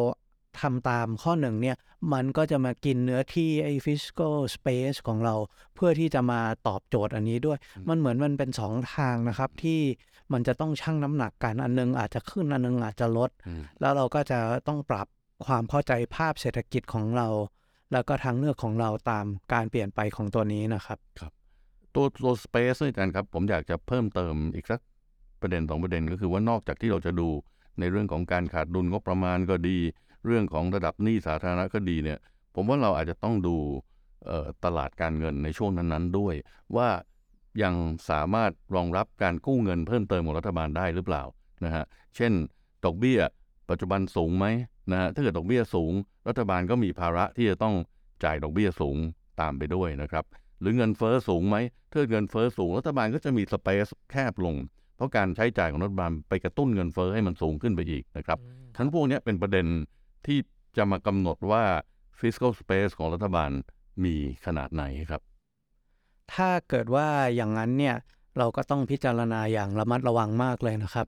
[0.62, 1.78] ทำตามข้อหนึ่งเนี่ย
[2.14, 5.36] มันก็จะมากินเนื้อที่ไอ้ fiscal space ของเรา
[5.76, 7.58] เพื่อที่จะมาตอบโจทย์อันนี้ด้วย
[7.90, 9.82] มันเหมือนมันเป็นสองทางนะครับที่
[10.32, 15.08] มันจะต้องชั่งน้ำหนักกันอันนึงอาจจะขึ้นอันนึงอาจจะลดอืมแล้วเราก็จะต้องปรับ
[15.46, 17.28] ความเข้าใจภาพเศรษฐกิจของเรา
[17.92, 21.00] แล้วก็ทางเลือกของเราตามการเปลี่ยนไปของตัวนี้นะครับ
[21.96, 24.80] ตัวตัว space นี่กันครับ ผมอยากจะเพิ่มเติมอีกสัก
[25.42, 27.28] ประเด็นสองประเด็นก็คือว่านอกจากที่เราจะดู
[27.80, 29.78] ในเรื่องของการขาดดุลงบประมาณก็ดี
[30.26, 32.20] เรื่องของระดับหนี้สาธารณะก็ดีเนี่ย
[32.56, 33.56] ผมว่าเราอาจจะต้องดู
[34.28, 36.36] เอ่อตลาดการเงินในช่วงนั้นๆด้วย
[36.76, 36.90] ว่า
[37.62, 37.76] ยัง
[38.10, 41.24] สามารถรองรับการกู้เงินเพิ่มเติมของรัฐบาลได้หรือเปล่า
[41.66, 41.84] นะฮะ
[42.16, 42.32] เช่น
[42.86, 43.20] ดอกเบี้ย
[43.70, 44.46] ปัจจุบันสูงไหม
[44.92, 45.92] นะฮะถ้าเกิดดอกเบี้ยสูง
[46.28, 47.76] รัฐบาลก็มีภาระที่จะต้อง
[48.24, 48.98] จ่ายดอกเบี้ยสูง
[49.42, 50.26] ตามไปด้วยนะครับ
[50.62, 51.58] หรือเงินเฟ้อสูงไหม
[51.92, 54.56] ถ้าเงินเฟ้อสูงรัฐบาลก็จะมีสเปซแคบลง
[54.96, 58.40] เพราะการใช้จ่ายของรัฐบาลไปกระตุ้นเงินเฟ้อให้มันสูงขึ้นไปอีกนะครับ
[58.78, 59.68] ทั้งพวกเนี้ยเป็นประเด็น
[60.28, 60.40] ที่
[60.78, 61.64] จะมากำหนดว่า
[62.20, 63.52] fiscal space ของรัฐบาล
[64.04, 65.22] มีขนาดไหนครับ
[66.34, 67.96] ถ้าเกิดว่าอย่างนั้นเนี่ย
[68.38, 71.08] เราก็ต้องพิจารณาอย่างระมัดระวังมากเลยนะครับ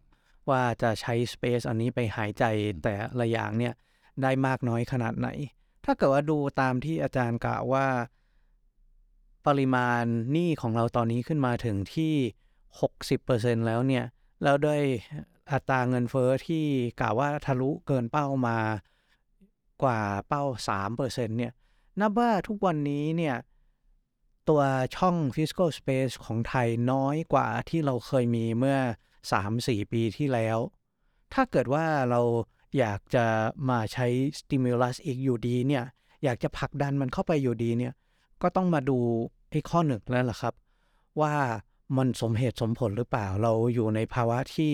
[0.49, 2.43] ว่าจะใช้ Space อันนี้ไปหายใจ
[2.83, 3.73] แต่ละอย่างเนี่ย
[4.21, 5.27] ได้มากน้อยขนาดไหน
[5.85, 7.87] ถ้าเกิดว่าดูตามที่อาจารย์กล่าวว่า
[9.47, 12.13] ปริมาณหนี้ของเราตอนนี้ขึ้นมาถึงที่
[12.89, 14.05] 60%แล้วเนี่ย
[14.43, 14.81] แล้วด้วย
[15.51, 16.63] อัตราเงินเฟอ้อที่
[16.99, 18.59] กล่าวว่าทะลุเกินเป้ามา
[19.83, 20.43] กว่าเป้า
[20.87, 21.51] 3%เนี่ย
[21.99, 23.35] นับว่าทุกวันนี้เนี่ย
[24.49, 24.61] ตัว
[24.95, 28.77] ช่อง fiscal space ของไทยน้อยกว่าที่เราเคยมีเมื่อ
[29.35, 30.57] 3-4 ปีที่แล้ว
[31.33, 32.21] ถ้าเกิดว่าเรา
[32.77, 33.25] อยากจะ
[33.69, 34.07] มาใช้
[34.39, 35.85] stimulus อีกอยู่ดีเนี่ย
[36.23, 37.93] อยากจะผลักดันมันเข้าไปอยู่ดีเนี่ย
[38.41, 38.99] ก็ต้องมาดู
[39.49, 40.53] ไอ้ข้อหนึ่งแล้วล่ะครับ
[41.21, 41.33] ว่า
[41.97, 44.73] มันสมเหตุสมผลหรือเปล่าเราอยู่ในภาวะที่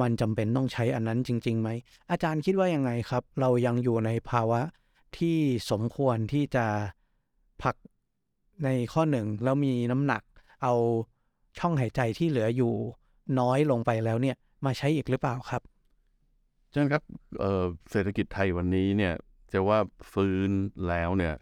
[0.00, 1.68] มันจำเป็นต้องใช้อันนั้นจริงๆไหม
[2.10, 4.60] อาจารย์คิดว่ายังไงครับ เรายังอยู่ในภาวะ
[5.18, 5.38] ที่
[5.70, 6.66] สมควรที่จะ
[7.62, 7.76] ผลัก
[8.64, 10.22] ในข้อหนึ่งแล้วมีน้ำหนัก
[10.62, 10.74] เอา
[11.58, 12.72] ช่องหายใจที่เหลืออยู่
[13.40, 15.62] น้อยลงไปแล้วเนี่ยมาใช้อีกหรือเปล่าครับ
[16.70, 17.02] ใช่ไหมครับ
[17.40, 19.14] เอ่อเศรษฐกิจไทยวันนี้เนี่ย
[19.52, 19.78] จะว่า
[20.12, 20.50] ฟื้น
[20.88, 21.34] แล้วเนี่ย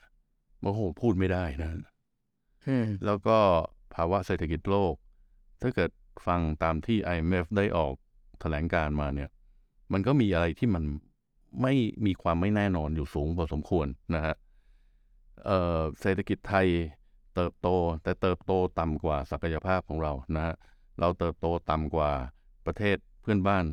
[0.62, 1.70] โอ้โหพูดไม่ได้นะ
[2.68, 3.38] อืมแล้วก็
[3.94, 4.94] ภาวะเศรษฐกิจโลก
[5.62, 5.90] ถ้าเกิด
[6.26, 7.94] ฟังตามที่ IMF ได้ออก
[8.40, 9.30] แถลงการมาเนี่ย
[9.92, 10.84] มันก็มีอะไรที่มัน
[11.62, 11.74] ไม่
[12.06, 14.34] มีความไม่แน่นอนอยู่สูงพอสมควรนะฮะ
[15.46, 16.66] เอ่อเศรษฐกิจไทย
[17.34, 17.68] เติบโต
[18.02, 20.54] แต่เติบโตต่ำกว่าศักยภาพของเรานะฮะ
[21.00, 22.10] เราเติบโตต่ำกว่า
[22.66, 23.64] ประเทศเพื่อนบ้าน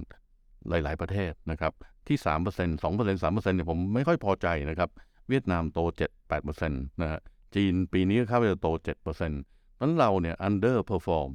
[0.70, 1.74] หลาย ๆ ประเทศนะครับ
[2.08, 4.90] ที่สามเปอร์เซ็นต์สองเปอร์เซ็นต์สามเปอร์เซ็นต์เนี่ยผมไม่ค่อยพอใจนะครับ
[5.30, 7.20] เวียดนามโตเจ็ดแปดเปอร์เซ็นต์นะฮะ
[7.56, 9.42] จีนปีนี้ก็คาดว่าจะโตเจ็ดเปอร์เซ็นต์
[9.82, 11.32] นั้นเราเนี่ย underperform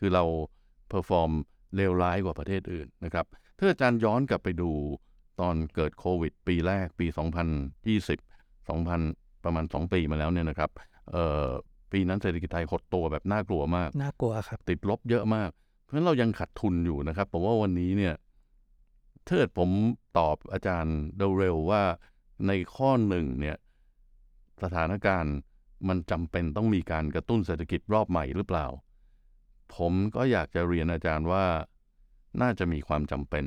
[0.00, 0.24] คือเรา
[0.88, 1.30] perform
[1.76, 3.26] เลวร้ายกว่าประเทศอื่นนะครับ
[3.58, 4.70] ถ้าอาจารย์ย้อนกลับไปดู
[5.40, 7.06] ตอนเกิดโควิด ปีแรกปี
[7.86, 10.70] 2020 2000 ประมาณ 2 ปีมาแล้วเนี่ยนะครับ
[11.92, 15.50] ปีนั้นเศรษฐกิจไทยหดตัวแบบน่ากลัวมาก น่ากลัวครับ ติดลบเยอะมาก
[15.82, 18.14] เพราะฉะนั้นเรายังขาดทุนอยู่นะครับผมว่าวันนี้เนี่ย
[19.26, 19.70] ถ้าเกิดผม
[20.18, 20.96] ตอบอาจารย์
[21.38, 21.82] เร็วๆว่า
[22.46, 23.56] ในข้อหนึ่งเนี่ย
[24.62, 25.34] สถานการณ์
[25.88, 28.66] มันจำเป็นต้องมีการกระตุ้นเศรษฐกิจรอบใหม่หรือเปล่า
[29.76, 31.44] ผมก็อยากจะเรียนอาจารย์ว่า
[32.42, 33.44] น่าจะมีความจำเป็น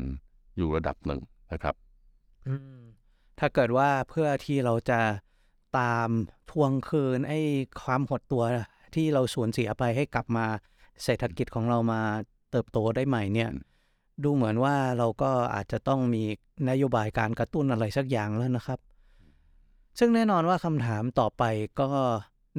[0.58, 1.21] อยู่ระดับหนึ่ง
[1.52, 1.76] นะครับ
[2.47, 2.82] อืม
[3.39, 5.00] ถ้าเกิดว่าเพื่อที่เราจะ
[5.79, 6.07] ตาม
[6.51, 7.39] ทวงคืนไอ้
[7.84, 8.43] ความหดตัว
[8.95, 10.45] ที่เราสูญเสียไปให้กลับมา
[11.03, 12.01] เศรษฐกิจของเรามา
[12.51, 13.49] เติบโตได้ใหม่เนี่ย
[14.23, 16.23] ดูเหมือนว่าเราก็อาจจะต้องมี
[16.69, 18.79] นโยบายการกระตุ้นอะไรสักอย่างแล้วนะครับ
[19.99, 21.43] ซึ่งแน่นอนว่าคำถามต่อไป
[21.79, 21.89] ก็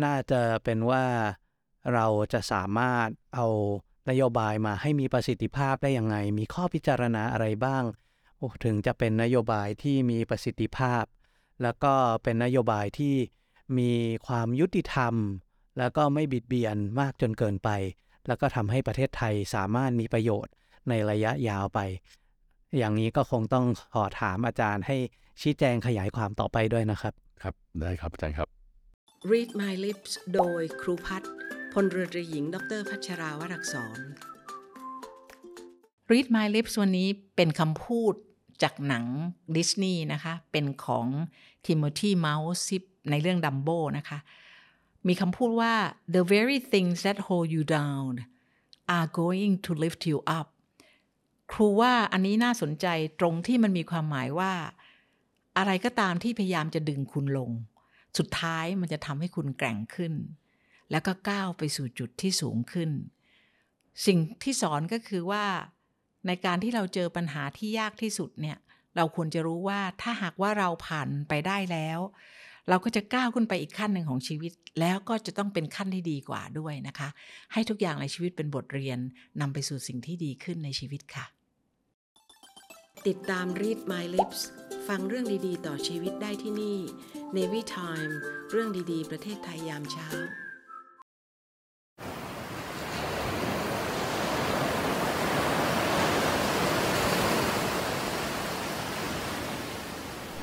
[0.04, 1.04] น่าจะเป็นว่า
[1.94, 3.46] เราจะสามารถเอา
[4.10, 7.84] นโยบายมาให้มีประสิทธิภาพได้ยังไง มีข้อพิจารณาอะไรบ้าง
[8.36, 11.04] โอ้ถึงจะเป็นนโยบายที่มีประสิทธิภาพ
[11.62, 13.14] แล้วก็เป็นนโยบายที่
[13.78, 13.92] มี
[14.26, 15.14] ความยุติธรรม
[15.78, 17.70] แล้วก็ไม่บิดเบียนมากจนเกินไป
[18.26, 20.52] แล้วก็ทำให้ประเทศไทยสามารถมีประโยชน์
[20.88, 21.80] ในระยะยาวไป
[22.78, 24.96] อย่างนี้ก็คงต้องขอถามอาจารย์ให้
[25.40, 28.48] ชี้แจงขยายความต่อไปด้วยนะครับ ครับได้ครับอาจารย์ครับ
[29.30, 31.32] Read My Lips โดยครูพัฒน์
[31.72, 33.98] พลเรือตรีหญิง ดรพัชราวรักษร
[36.10, 38.14] Read My Lips วันนี้เป็นคำพูด
[38.62, 39.04] จากหนัง
[39.56, 41.06] ดิสนีย์นะคะ เป็นของ
[41.66, 44.18] ทิโมธีเมาส์ในเรื่องดัมโบนะคะ
[45.08, 45.74] มีคำพูดว่า
[46.14, 48.12] the very things that hold you down
[48.96, 50.48] are going to lift you up
[51.52, 52.86] ครูว่าอันนี้น่าสนใจ
[53.20, 54.52] ตรงที่มันมีความหมายว่า
[55.58, 57.50] อะไรก็ตามที่พยายามจะดึงคุณลง
[58.18, 60.14] สุดท้ายมันจะทำให้คุณแกร่งขึ้น
[60.90, 62.90] แล้วก็ก้าวไปสู่จุดที่สูงขึ้น
[64.06, 65.44] สิ่งที่สอนก็คือว่า
[66.26, 68.58] ในการที่เราเจอปัญหาที่ยากที่สุดเนี่ย
[68.96, 71.98] เราควรจะรู้ว่าถ้าหากว่าเราผ่านไปได้แล้ว
[72.68, 77.08] เราก็จะก้าวขึ้นไปอีกขั้นหนึ่งของชีวิต แล้วก็จะต้องเป็นขั้นที่ดีกว่าด้วยนะคะ
[77.52, 78.98] ให้ทุกอย่างในชีวิตเป็นบทเรียน
[79.40, 81.26] นำไปสู่สิ่งที่ดีขึ้นในชีวิตค่ะ
[83.06, 84.40] ติดตาม Read My Lips
[84.88, 86.78] ฟังเรื่องดีๆ ต่อชีวิตได้ที่นี่
[87.36, 88.12] Navy Time
[88.50, 90.08] เรื่องดีๆ ประเทศไทยยามเช้า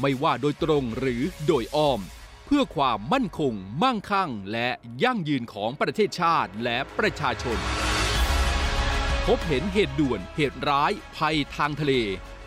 [0.00, 2.00] ไม่ว่าโดยตรงหรือโดยอ้อม
[2.46, 4.68] เพื่อความมั่นคง มั่งคั่ง และ
[5.04, 7.58] ยั่งยืนของประเทศชาติและประชาชน
[9.26, 11.92] พบเห็นเหตุด่วนเหตุร้ายภัยทางทะเล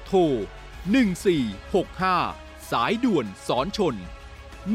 [0.06, 0.20] โทร
[1.24, 3.96] 1465 สายด่วนสอนชน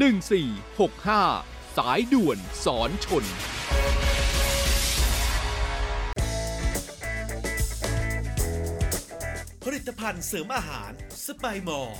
[0.09, 3.25] 1465 สายด่วนสอนชน
[9.63, 10.91] ผลิตภัณฑ์เสริมอาหาร
[11.25, 11.99] สไปมอร์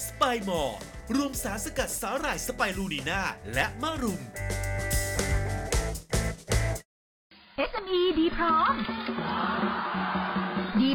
[0.00, 0.78] สไปมอร์
[1.16, 3.20] รวมสารสกัดสาหร่ายสไปรูนีนา
[3.54, 4.20] และมะรุม
[7.70, 8.74] SME ดีพร้อม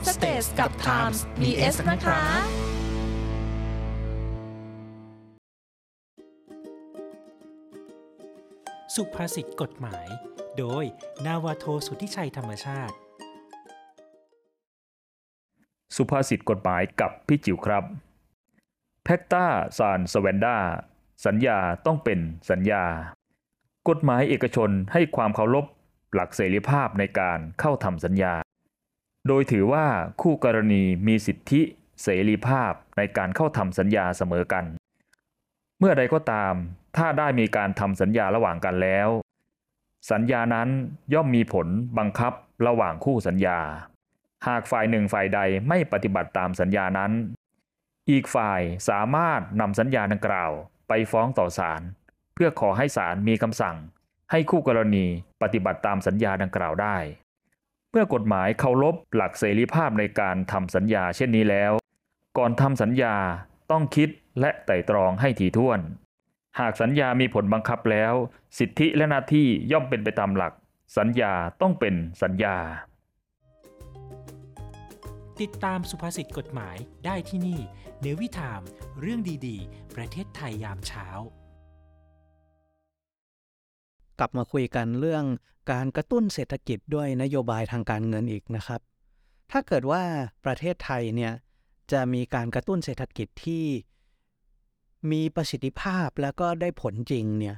[0.00, 2.20] www.thestagetimes.com Stage กับ Times มี S นะคะ
[8.94, 10.06] สุภาษิตกฎหมาย
[10.58, 10.84] โดย
[11.26, 12.94] นาวาโทสุทธิชัยธรรมชาติ
[15.96, 17.84] สุภาษิตกฎหมายกับพี่จิ๋วครับ
[19.04, 19.46] แพคตา
[19.78, 20.58] ซานสเวนดา
[21.26, 22.18] สัญญาต้องเป็น
[22.50, 22.84] สัญญา
[23.88, 25.66] กฎหมายเอกชนให้ความเคารพ
[26.14, 28.34] หลักเสรีภาพในการเข้าทำสัญญา
[29.26, 29.86] โดยถือว่า
[30.20, 31.62] คู่กรณีมีสิทธิ
[32.02, 34.64] เสรีภาพในการเข้าทำสัญญาเสมอกัน
[35.78, 36.54] เมื่อใดก็ตาม
[36.96, 39.08] ถ้าได้มีการทำสัญญาระหว่างกันแล้ว
[40.10, 40.68] สัญญานั้น
[41.14, 41.66] ย่อมมีผล
[41.98, 42.32] บังคับ
[42.66, 43.58] ระหว่างคู่สัญญา
[44.46, 47.12] หากฝ่ายหนึ่งฝ่ายใดไม่ปฏิบัติตามสัญญานั้น
[48.10, 50.50] อีกฝ่ายสามารถนำสัญญาดังกล่าว
[50.88, 51.82] ไปฟ้องต่อศาล
[52.34, 53.76] เพื่อขอให้ศาลมีคำสั่ง
[54.30, 55.06] ให้คู่กรณี
[55.42, 56.96] ปฏิบัติตามสัญญาดังกล่าวได้
[57.92, 61.72] เมื่อกฎหมายเคารพหลักเสรีภาพในการทำสัญญาเช่นนี้แล้ว
[62.38, 63.14] ก่อนทำสัญญา
[63.70, 64.08] ต้องคิด
[64.40, 65.80] และไต่ตรองให้ถี่ถ้วน
[66.60, 68.14] หากสัญญามีผลบังคับแล้ว
[68.58, 70.52] สิทธิและหน้าที่ย่อมเป็นไปตามหลัก
[70.96, 72.56] สัญญาต้องเป็นสัญญา
[75.40, 77.60] ติดตามสุภาษิตกฎหมายได้ที่นี่
[78.00, 78.60] เนวิทาม
[79.00, 81.06] เรื่องดีๆ ประเทศไทยยามเช้า
[84.20, 85.24] กลับมาคุยกันเรื่อง
[85.72, 88.80] การกระตุ้นเศรษฐกิจด้วยนโยบายทางการเงินอีกนะครับ
[89.50, 90.02] ถ้าเกิดว่า
[90.44, 91.32] ประเทศไทยเนี่ย
[91.92, 93.64] จะมีการกระตุ้นเศรษฐกิจที่
[95.10, 97.56] มีประสิทธิภาพแล้วก็ได้ผลจริงเนี่ย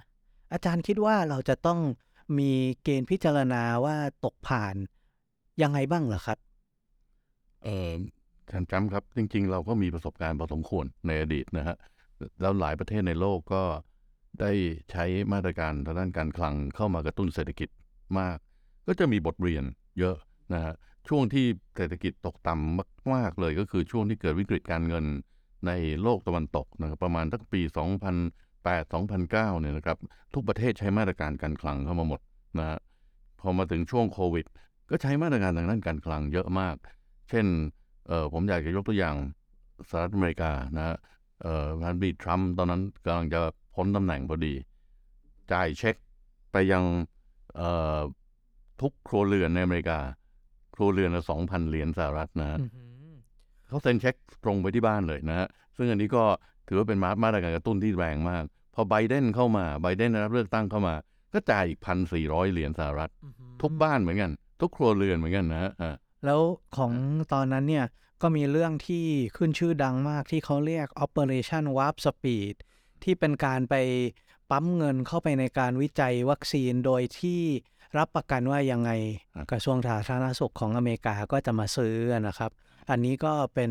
[0.53, 1.81] อาจารย์คิดว่าเราจะต้อง
[2.38, 2.51] มี
[2.83, 4.75] เกณฑ์พิจารณาว่าตกผ่าน
[5.62, 6.38] ยังไงบ้างเหรอครับ
[7.64, 7.90] เออ
[8.51, 11.77] ท่านจำครับ จริง ๆ เราก็มีประสบการณ์พอสมควรในอดีตนะฮะ
[12.40, 13.62] แล้วหลายประเทศในโลกก็
[14.40, 14.51] ได้
[14.90, 17.68] ใช้มาตรการทางด้านการคลังเข้ามากระตุ้นเศรษฐกิจ
[18.18, 18.38] มาก
[18.87, 19.64] ก็จะมีบทเรียน
[19.99, 20.16] เยอะ
[20.53, 20.75] นะฮะ
[21.09, 25.05] ช่วงที่เศรษฐกิจตกต่ำมาก ๆ เลยก็คือช่วงที่เกิดวิกฤตการเงิน
[25.66, 27.61] ในโลกตะวันตกนะครับประมาณตั้งปี
[28.27, 29.99] 2008 2009เนี่ยนะครับ
[30.35, 32.21] ทุกประเทศใช้มาตรการการคลังเข้ามาหมด
[32.59, 32.79] นะฮะ
[33.40, 34.47] พอมาถึงช่วงโควิด
[34.90, 36.77] ก็ใช้มาตรการทางด้านการคลังเยอะมาก
[37.29, 37.47] เช่น
[38.09, 39.16] เออผมอยากจะยกตัวอย่าง
[39.88, 40.97] สหรัฐอเมริกานะฮะ
[41.42, 43.40] เออประธานบีทรัมป์ตอนนั้นกำลังจะ
[43.74, 44.54] พ้นตำแหน่งพอดี
[45.52, 45.96] จ่ายเช็ค
[46.52, 46.85] ไปยัง
[47.56, 48.00] เอ่อ
[48.80, 49.98] ทุกครัวเรือนในอเมริกา
[50.74, 52.58] ครัวเรือนละสองพันเหรียญสหรัฐนะฮะ
[53.68, 56.24] เขาเซ็นเช็คตรงไปที่บ้านเลยนะฮะซึ่งอันนี้ก็
[56.66, 60.94] ถือว่าเป็นมาตรการกระตุ้นที่แรงมาก พอไบเดนเข้ามาไบเดนได้รับเลือกตั้งเข้ามา
[61.32, 63.11] ก็จ่ายอีกพันสี่ร้อยเหรียญสหรัฐ
[63.62, 64.30] ทุกบ้านเหมือนกัน
[64.61, 66.40] ทุกครัวเรือนเหมือนกันนะฮะอ่าแล้ว
[66.76, 66.92] ของ
[67.32, 67.87] ตอนนั้นเนี่ย
[68.22, 69.04] ก็มีเรื่องที่
[69.37, 72.56] ขึ้นชื่อดังมากที่เขาเรียก Operation Warp Speed
[73.04, 73.74] ที่เป็นการไป
[74.50, 77.40] ปั๊มเงินเข้าไปในการวิจัยวัคซีนโดยที่
[77.98, 78.90] รับประกันว่ายังไง
[79.50, 81.94] กระทรวงสาธารณสุขของอเมริกาก็จะมาซื้อ
[82.26, 82.50] นะครับ
[82.90, 83.70] อันนี้ก็เป็น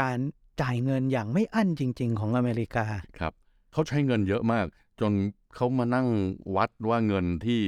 [0.00, 0.18] การ
[0.62, 2.86] จ่ายเงินอย่างไม่อั้นจริง ๆ ของอเมริกา
[3.18, 3.32] ครับ
[3.72, 4.66] เขาใช้เงินเยอะมาก
[5.00, 5.12] จน
[5.54, 6.08] เขามานั่ง
[6.56, 7.60] วัดว่าเงินที่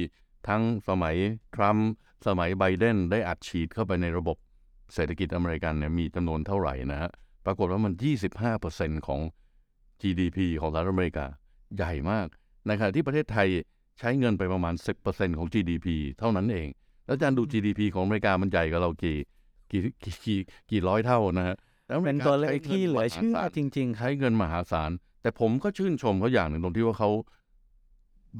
[0.47, 1.15] ทั้งสมัย
[1.55, 1.89] ทรัมป์
[2.27, 4.37] สมัยไบเดนได้อัดฉีดเข้าไปในระบบ
[4.93, 7.11] เศรษฐกิจอเมริกันเนี่ยมีจำนวนเท่าไหร่นะฮะ
[7.45, 7.93] ปรากฏว่ามัน
[8.49, 9.19] 25%ของ
[10.03, 11.25] GDP ของสหรัฐอเมริกา
[11.75, 12.27] ใหญ่มาก
[12.67, 13.47] ในขณะที่ประเทศไทย
[13.99, 15.87] ใช้เงินไปประมาณ 10%ของ GDP
[16.19, 16.67] เท่านั้นเอง
[17.05, 19.17] แล้วอาจารย์ดู GDP ของอเมริกามันใหญ่กว่าเรากี่
[19.71, 20.39] กี่กี่กี่
[20.71, 21.55] กี่ร้อยเท่านะฮะ
[21.87, 27.09] แล้วอมเป็รินกาตัวเลขใช้งิที่เหลือมหาเชื่อศาลจริงๆครับใช้เงินมหาศาล แต่ผมก็ชื่นชมเขาอย่างหนึ่งตรงที่ว่าเขา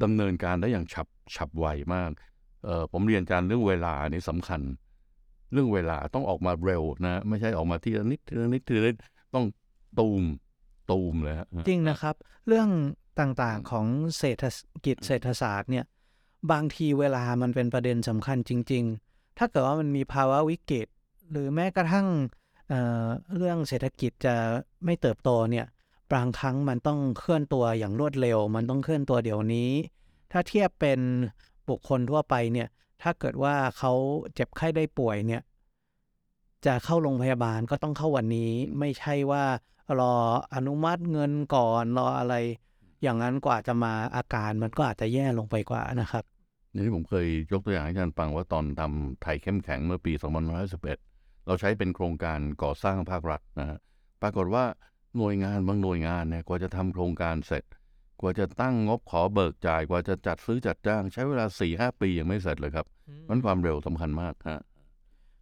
[0.04, 2.12] ดำเนินการได้อย่างฉับฉับไวมาก
[2.64, 4.62] เออผมเรียนอาจารย์เรื่องเวลานี่สำคัญ
[5.52, 8.98] เรื่องเวลาต้องออกมาเร็วนะ ไม่ใช่ออกมาทีละนิดทีละนิดทีละนิด
[9.34, 9.46] ต้อง
[10.00, 10.24] ตูม
[10.90, 11.36] ตูมเลย
[11.68, 12.16] จริงนะครับ
[12.48, 12.70] เรื่อง
[13.20, 13.86] ต่างๆของ
[14.18, 14.46] เศรษฐ
[14.86, 15.86] กิจเศรษฐศาสตร์เนี่ย
[16.52, 20.88] บางทีเวลามันเป็นประเด็นสำคัญจริง ๆ ถ้าเกิดว่ามันมีภาวะวิกฤต
[21.32, 22.08] หรือแม้กระทั่ง
[22.70, 24.36] เเรื่องเศรษฐกิจจะ
[24.86, 25.66] ไม่เติบโตเนี่ย
[26.14, 29.72] บางครั้งมันต้องเคลื่อนตัวอย่างรวดเร็ว มันต้องเคลื่อนตัวเดี๋ยวนี้
[30.32, 31.00] ถ้าเทียบเป็น
[31.70, 32.68] บุคคลทั่วไปเนี่ย
[33.02, 33.92] ถ้าเกิดว่าเขา
[34.34, 35.42] เจ็บไข้ได้ป่วยเนี่ย
[36.66, 39.44] จะเข้าโรงพยาบาลก็ต้องเข้าวันนี้ ไม่ใช่ว่า
[40.00, 40.14] รอ
[40.56, 42.36] อนุมัติเงินก่อนรออะไร
[43.04, 46.24] อย่างนั้นกว่าจะมาอาการมันก็อาจจะแย่ลงไปกว่านะครับ
[46.74, 50.14] นี่ผมเคยยกตัวอย่างให้อาจารย์ฟังว่าตอนทำไทยเข้มแข็งเมื่อปี
[50.80, 53.80] 2511 เราใช้เป็นโครงการก่อสร้างภาครัฐนะฮะ
[54.22, 54.66] ปรากฏว่า
[55.18, 57.64] หน่วยงานบางหน่วยงานเนี่ยกว่าจะทำโครงการเสร็จ
[58.22, 62.86] กว่าจะตั้งงบขอเบิกจ่าย กว่าจะจัดซื้อจัดจ้าง ใช้เวลา4-5ปียังไม่เสร็จเลยครับ
[63.30, 64.62] มันความเร็วสำคัญมากฮะ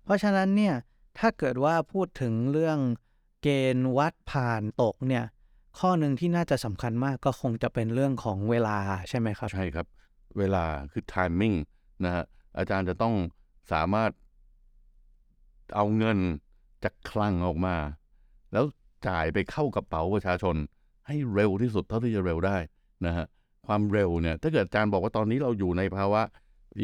[0.04, 0.76] เพราะฉะนั้นเนี่ย
[1.20, 2.78] ถ้าเกิดว่าพูดถึงเรื่อง
[3.42, 5.26] เกณฑ์วัดผ่านตกเนี่ย
[5.80, 8.78] ข้อหนึ่งที่น่าจะสำคัญมากก็คงจะเป็นเรื่องของเวลา
[9.10, 9.88] ใช่ไหมครับ ใช่ครับ
[10.38, 11.56] เวลาคือ timing
[12.06, 12.26] นะฮะ
[12.58, 13.14] อาจารย์จะต้อง
[13.72, 14.12] สามารถ
[15.76, 16.18] เอาเงิน
[16.84, 17.76] จากคลังออกมา
[18.54, 18.66] แล้ว
[19.08, 20.56] จ่ายไปเข้ากระเป๋าประชาชน
[21.08, 22.58] ให้เร็วที่สุดเท่าที่จะเร็วได้
[23.06, 23.26] นะฮะ
[23.68, 26.22] ความเร็วเนี่ย ถ้าเกิดอาจารย์บอกว่าตอนนี้เราอยู่ในภาวะ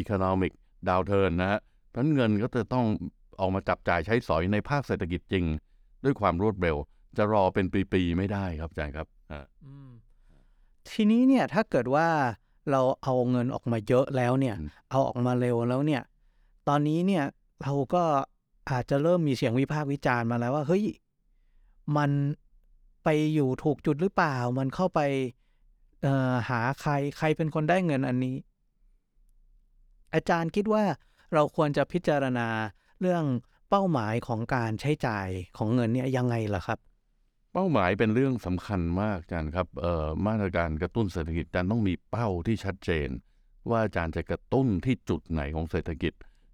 [0.02, 0.54] economic
[0.88, 1.60] downturn นะฮะ
[1.92, 2.86] เพราะเงินก็จะต้อง
[3.40, 5.46] ออกมาจับจ่ายใช้สอยในภาคเศรษฐกิจจริง
[6.04, 6.78] ด้วยความรวดเร็ว
[7.18, 9.46] จะรอเป็นปีๆไม่ได้ครับอาจารย์ครับอ่า
[10.90, 12.08] ทีนี้เนี่ยถ้าเกิดว่า
[12.72, 14.56] เราเอาเงินออกมาเยอะแล้วเนี่ย
[14.90, 16.02] เอาออกมาเร็วแล้วเนี่ย
[16.68, 17.24] ตอนนี้เนี่ย
[17.64, 18.04] เราก็
[18.72, 20.84] อาจจะเริ่มมีเสียงวิพากษ์วิจารณ์มาแล้วว่าเฮ้ย
[21.98, 22.12] มัน
[23.04, 25.00] ไปอยู่ถูกจุดหรือเปล่า มันเข้าไป
[26.02, 28.36] เอ่อหาใครใครเป็นคนได้เงินอันนี้
[30.14, 30.84] อาจารย์คิดว่า
[31.34, 32.48] เราควรจะพิจารณา
[33.02, 33.24] เรื่อง
[33.70, 35.28] เป้าหมายของการใช้จ่าย
[35.58, 36.80] ของเงินเนี่ยยังไงล่ะครับ
[37.54, 43.10] เป้าหมายเป็นเรื่องสำคัญมากอาจารย์ครับเอ่อมาตรการกระตุ้นเศรษฐกิจอาจารย์ต้องมีเป้าที่ชัดเจน
[43.70, 46.14] ว่าอาจารย์จะกระตุ้นที่จุดไหนของเศรษฐกิจ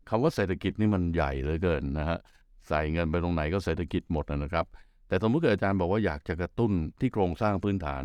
[0.09, 2.19] คำว่าเศรษฐกิจนี่มันใหญ่เหลือเกินนะฮะ
[2.67, 4.65] ใส่เงินไปตรงไหนก็เศรษฐกิจหมดนะครับ
[5.07, 8.03] แต่สมมติเกิดอาจารย์บอกว่าอยากจะกระตุ้นที่โครงสร้างพื้นฐาน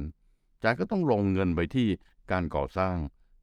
[0.54, 1.86] อาจารย์ก็ต้องลงเงินไปที่
[2.32, 2.94] การก่อสร้าง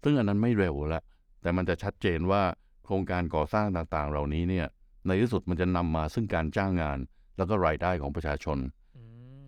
[0.04, 1.04] ซึ่งอันนั้นไม่เร็วล้ว
[1.41, 2.43] แต่มันจะชัดเจนว่า
[2.86, 4.67] โครงการก่อสร้างต่างๆ เหล่านี้เนี่ย
[5.08, 7.00] ในที่สุดมันจะนำมาซึ่งการจ้างงาน
[7.38, 8.58] แล้วก็รายได้ของประชาชน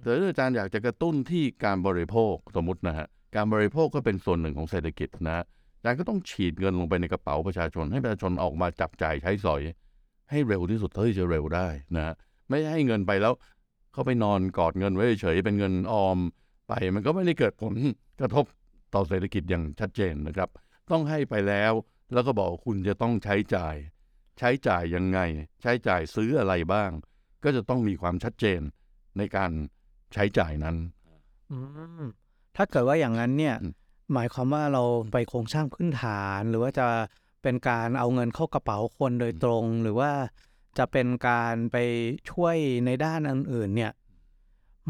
[0.01, 5.45] แต่ถ้าอาจารย์อยากจะกระตุ้นที่การบริโภคสมมตินะฮะการบริโภคก็เป็นส่วนหนึ่งของเศรษฐกิจนะฮะ
[5.77, 9.61] อาจารย์ก็ต้องฉีดเงินลงไปในกระเป๋าประชาชน ให้ประชาชนออกมาจับจ่ายใช้สอย
[10.31, 12.15] ให้เร็วที่สุดเท่าที่จะเร็วได้นะฮะ
[12.49, 13.33] ไม่ให้เงินไปแล้ว
[13.93, 16.17] เขาไปนอนกอดเงินไว้เฉยๆเป็นเงินออม
[16.67, 17.75] ไป มันก็ไม่ได้เกิดผล
[18.19, 18.45] กระทบ
[18.93, 20.49] ต่อเศรษฐกิจอย่างชัดเจนนะครับ
[20.91, 21.73] ต้องให้ไปแล้ว
[22.13, 23.75] แล้วก็บอกคุณจะต้องใช้จ่าย
[24.39, 25.19] ใช้จ่ายยังไง
[25.61, 26.89] ใช้จ่ายซื้ออะไรบ้าง
[27.43, 28.61] ก็จะต้องมีความชัดเจน
[29.17, 29.51] ในการ
[30.13, 30.75] ใช้จ่ายนั้น
[31.51, 31.57] อื
[32.03, 32.05] ม
[32.55, 33.55] ถ้าเกิดว่าอย่างนั้นเนี่ย
[34.13, 36.87] หมายความว่าเราไปโครงสร้างพื้นฐาน หรือว่าจะ
[37.43, 40.11] เป็นการเอาเงินเข้ากระเป๋าคนโดยตรง หรือว่า
[40.77, 41.77] จะเป็นการไป
[42.29, 43.91] ช่วยในด้านอื่นๆเนี่ย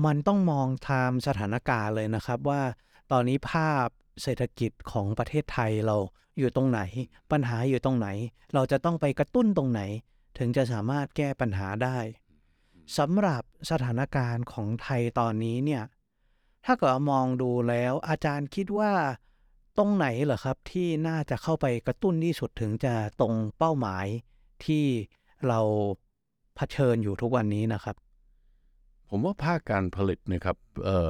[0.06, 2.62] มันต้องมองตามสถานการณ์เลยนะครับ ว่า
[3.12, 3.88] ตอนนี้ภาพ
[4.22, 5.98] เศรษฐกิจของประเทศไทยเรา
[6.38, 6.82] อยู่ตรงไหน
[7.32, 8.08] ปัญหาอยู่ตรงไหน
[8.54, 9.82] เราจะต้องไปกระตุ้นตรงไหน
[10.38, 11.98] ถึงจะสามารถแก้ปัญหาได้
[12.98, 15.84] สำหรับสถานการณ์ของไทยตอนนี้เนี่ย
[16.66, 18.94] ถ้าเกิดมองดูแล้วอาจารย์คิดว่า
[19.78, 24.06] ตรงไหนเหรอครับที่น่าจะเข้าไปกระตุ้นที่สุดถึงจะตรงเป้าหมาย
[24.66, 24.86] ที่
[25.48, 25.60] เรา
[26.56, 27.96] เผชิญอยู่ทุกวันนี้นะครับ
[29.10, 31.10] ผมว่าภาคการผลิตนะครับเออ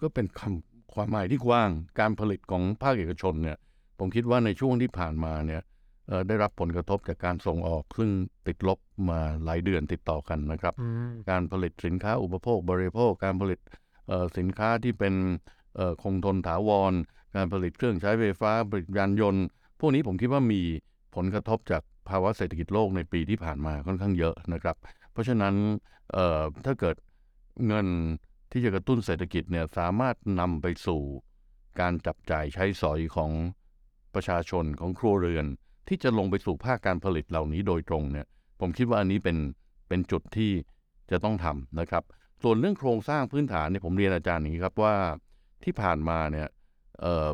[0.00, 1.70] ก็เป็นคำ ความหมายที่กว้าง
[2.00, 3.56] การผลิตของภาคเอกชนเนี่ย
[3.98, 5.62] ผมคิดว่าในช่วงที่ผ่านมาเนี่ย
[6.08, 8.10] เอ่อได้รับผลกระทบจากการส่งออก ซึ่ง
[8.46, 8.78] ติดลบ
[9.10, 13.60] มาหลายเดือนติดต่อกันนะครับอืมการผลิตสินค้าอุปโภคบริโภค การผลิต
[14.08, 15.14] เอ่อสินค้าที่เป็น
[15.76, 16.92] เอ่อคงทนถาวร
[17.36, 19.44] การผลิตเครื่องใช้ไฟฟ้าผลิตยานยนต์
[19.80, 20.60] พวกนี้ผมคิดว่ามี
[21.16, 24.76] ผลกระทบจากภาวะเศรษฐกิจโลกในปีที่ผ่านมาค่อนข้างเยอะนะครับ
[25.12, 25.54] เพราะฉะนั้น
[26.12, 26.96] เอ่อถ้าเกิด
[27.66, 27.86] เงิน
[28.50, 31.02] ที่จะกระตุ้นเศรษฐกิจเนี่ยสามารถนำไปสู่
[31.80, 33.30] การจับจ่ายใช้สอยของ
[34.14, 35.46] ประชาชนของครัวเรือน
[35.88, 38.26] ที่จะลงไปสู่ภาคการผลิตเหล่านี้โดยตรงเนี่ย
[38.60, 39.36] ผมคิดว่าอันนี้เป็น
[39.88, 40.52] เป็นจุดที่
[41.10, 42.04] จะต้องทำนะครับ
[42.42, 44.94] ส่วนเรื่องโครงสร้างพื้นฐานเนี่ยผมเรียนอาจารย์อย่างนี้ครับว่า
[45.64, 46.48] ที่ผ่านมาเนี่ย
[47.00, 47.28] เออ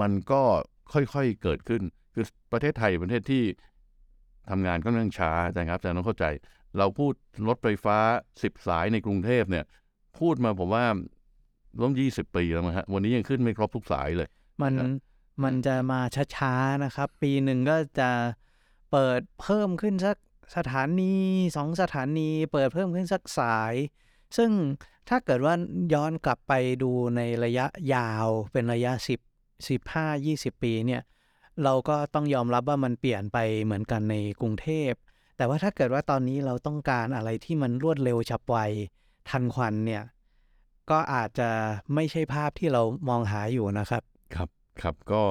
[0.00, 0.42] มันก็
[0.92, 1.82] ค่อยๆเกิดขึ้น
[2.14, 3.44] คือประเทศไทยประเทศที่
[4.50, 6.26] ทำงานก็นั่งช้านะครับอาจารย์ต้องเข้าใจ
[6.78, 7.12] เราพูด
[7.48, 7.98] รถไฟฟ้า
[8.42, 9.64] สิบสายในกรุงเทพเนี่ย
[10.20, 10.84] พูดมาผมว่า
[11.80, 14.28] ร่วมยี่สิบปีแล้วมั้งฮะ วันนี้ยังขึ้นไม่ครบทุกสายเลย
[14.62, 14.74] มัน
[15.44, 16.00] มันจะมา
[16.36, 18.10] ช้าๆนะครับ ปีหนึ่งก็จะ
[18.92, 20.16] เปิดเพิ่มขึ้นสัก
[20.56, 21.14] สถานี
[21.56, 23.74] สองสถานี เปิดเพิ่มขึ้นสักสาย
[24.36, 24.50] ซึ่ง
[25.08, 25.54] ถ้าเกิดว่า
[25.92, 26.52] ย้อนกลับไป
[26.82, 28.92] ดูในระยะยาวเป็นระยะ
[29.58, 31.02] 10 15 20ปีเนี่ย
[31.64, 34.92] เราก็ต้องยอมรับว่ามันเปลี่ยนไปเหมือนกันในกรุงเทพ
[35.36, 38.56] แต่ว่าถ้าเกิดว่าตอนนี้เราต้องการอะไรที่มันรวดเร็วฉับไว
[39.30, 40.02] ทันควันเนี่ย
[40.90, 41.48] ก็อาจจะ
[41.94, 44.02] ไม่ใช่ภาพที่เรามองหาอยู่นะครับ
[44.34, 44.48] ครับ
[44.82, 45.22] ครับก็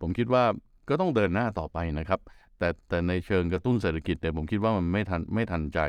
[0.00, 0.44] ผมคิดว่า
[0.88, 2.20] ก็ต้องเดินหน้าต่อไปนะครับ
[2.58, 5.80] แต่แต่ในเชิงกระตุ้นเศรษฐกิจเนี่ยผมคิดว่ามันไม่ทันไม่ทันใจ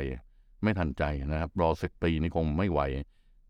[0.62, 2.80] ไม่ทันใจนะครับ รอสิบปีนี่คงไม่ไหว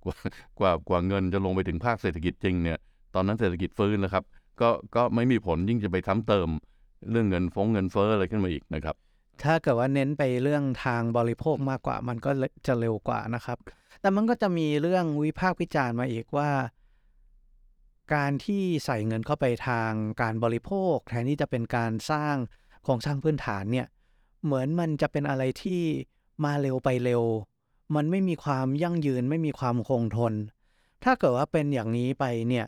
[0.05, 0.17] กว่า
[0.59, 2.79] กว่ากว่าเงินจะลงไปถึงภาคเศรษฐกิจจริงเนี่ย
[3.15, 4.25] ตอนนั้นเศรษฐกิจฟื้นแล้วครับ
[4.61, 6.49] ก็ก็ไม่มีผลยิ่งจะไปซ้ำเติม
[7.11, 8.97] เรื่องเงินฟงเงินเฟ้ออะไรขึ้นมาอีกนะครับ
[9.45, 12.31] ถ้าเกิดว่าเน้นไปเรื่องทางบริโภคมากกว่า มันก็
[12.67, 13.59] จะเร็วกว่านะครับ
[14.01, 16.51] แต่มันก็จะมีเรื่องวิพากษ์วิจารณ์มาอีกว่า
[18.15, 19.91] การที่ใส่เงินเข้าไปทาง
[20.21, 22.35] การบริโภค แทนที่จะเป็นการสร้าง
[22.85, 23.87] โครงสร้างพื้นฐานเนี่ย
[24.45, 25.83] เหมือนมันจะเป็นอะไรที่
[26.45, 27.23] มาเร็วไปเร็ว
[27.95, 30.35] มันไม่มีความยั่งยืนไม่มีความคงทน
[31.05, 32.67] ถ้าเกิดว่าเป็นอย่างนี้ไปเนี่ย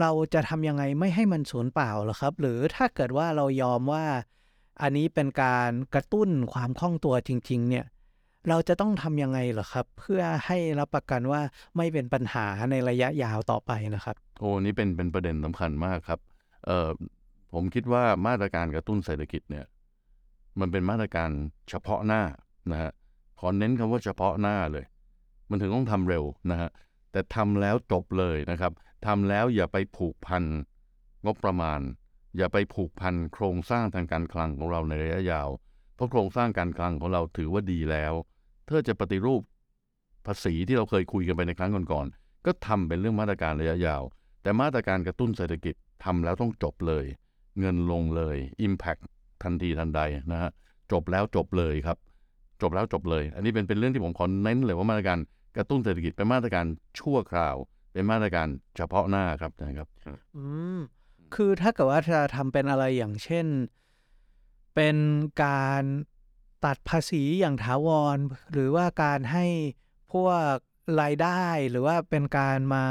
[0.00, 4.04] เราจะทำยังไงไม่ให้มันสูญเปล่าหรอครับ หรือถ้าเกิดว่าเรายอมว่า
[4.82, 7.84] อันนี้เป็นการกระตุ้นความคล่องตัวจริง ๆ เนี่ย
[8.48, 11.40] เราจะต้องทำยังไงเหรอครับ เพื่อให้รับประกันว่า
[11.76, 16.20] ไม่เป็นปัญหาในระยะยาวต่อไปนะครับโอ้นี่เป็นเป็นประเด็นสำคัญมากครับ
[16.64, 16.88] เอ่อ
[17.52, 19.66] ผมคิดว่ามาตรการกระตุ้นเศรษฐกิจเนี่ย
[20.60, 21.30] มันเป็นมาตรการ
[21.70, 22.22] เฉพาะหน้า
[22.70, 22.92] นะฮะ
[23.40, 24.84] ขอเน้นคำว่าเฉพาะหน้าเลย
[25.50, 26.70] มันถึงต้องทำเร็วนะฮะ
[27.12, 28.72] แต่ทำแล้วจบเลยนะครับ
[29.06, 30.44] ทำแล้วอย่าไปผูกพัน
[31.24, 31.80] งบประมาณ
[32.36, 35.48] อย่าไปผูกพันโครงสร้างทางการคลังของเราในระยะยาว
[35.94, 38.14] เพราะโครงสร้างการคลังของเราถือว่าดีแล้ว
[38.68, 39.42] ถ้าจะปฏิรูป
[40.26, 44.02] ภาษีที่เราเคยคุยกันไปในครั้งก่อนๆก็ทำเป็นเรื่องมาตรการระยะยาว
[44.42, 47.04] แต่มาตรการกระตุ้นเศรษฐกิจทำแล้วต้องจบเลย
[47.58, 48.36] เงินลงเลย
[48.66, 49.02] Impact
[49.42, 50.00] ทันทีทันใด
[50.32, 50.50] นะฮะ
[50.92, 51.98] จบแล้วจบเลยครับ
[52.62, 55.18] จบแล้วจบเลย อันนี้เป็นเป็นเรื่องที่ผมขอเน้นเลยว่ามาตรการ
[55.56, 56.66] กระตุ้นเศรษฐกิจเป็นมาตรการ
[56.98, 57.56] ชั่วคราว
[57.92, 58.46] เป็นมาตรการ
[58.76, 59.88] เฉพาะหน้าครับนะครับ
[60.36, 60.44] อื
[60.76, 60.80] ม
[61.34, 63.46] คือถ้าเกิดว่าจะทำเป็นอะไรอย่างเช่น
[64.74, 64.96] เป็น
[65.44, 65.84] การ
[66.64, 68.18] ตัดภาษีอย่างถาวร
[68.52, 69.46] หรือว่าการให้
[70.12, 70.54] พวก
[71.00, 72.84] รายได้ หรือว่าเป็นการมา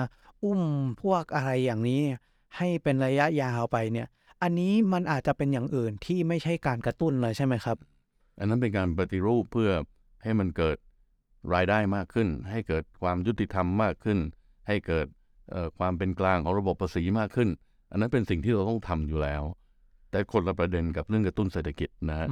[0.43, 0.61] อุ้ม
[1.03, 2.01] พวกอะไรอย่างนี้
[2.57, 4.07] ให้เป็นระยะยาวไปเนี่ย
[4.41, 7.77] อันนี้มันอาจจะเป็นอย่างอื่นที่ไม่ใช่การกระตุ้นเลยใช่ไหมครับ
[8.39, 9.71] อันนั้นเป็นการปฏิรูปเพื่อ
[10.23, 10.77] ให้มันเกิด
[11.53, 14.19] รายได้มากขึ้น ให้เกิดความยุติธรรมมากขึ้น
[14.67, 15.07] ให้เกิด
[15.77, 17.49] ความเป็นกลางของระบบภาษีมากขึ้น
[17.91, 19.43] อันนั้นเป็นสิ่งที่เราต้องทำอยู่แล้ว
[20.11, 22.27] แต่คนละประเด็นกับเรื่องกระตุ้นเศรษฐกิจนะฮะ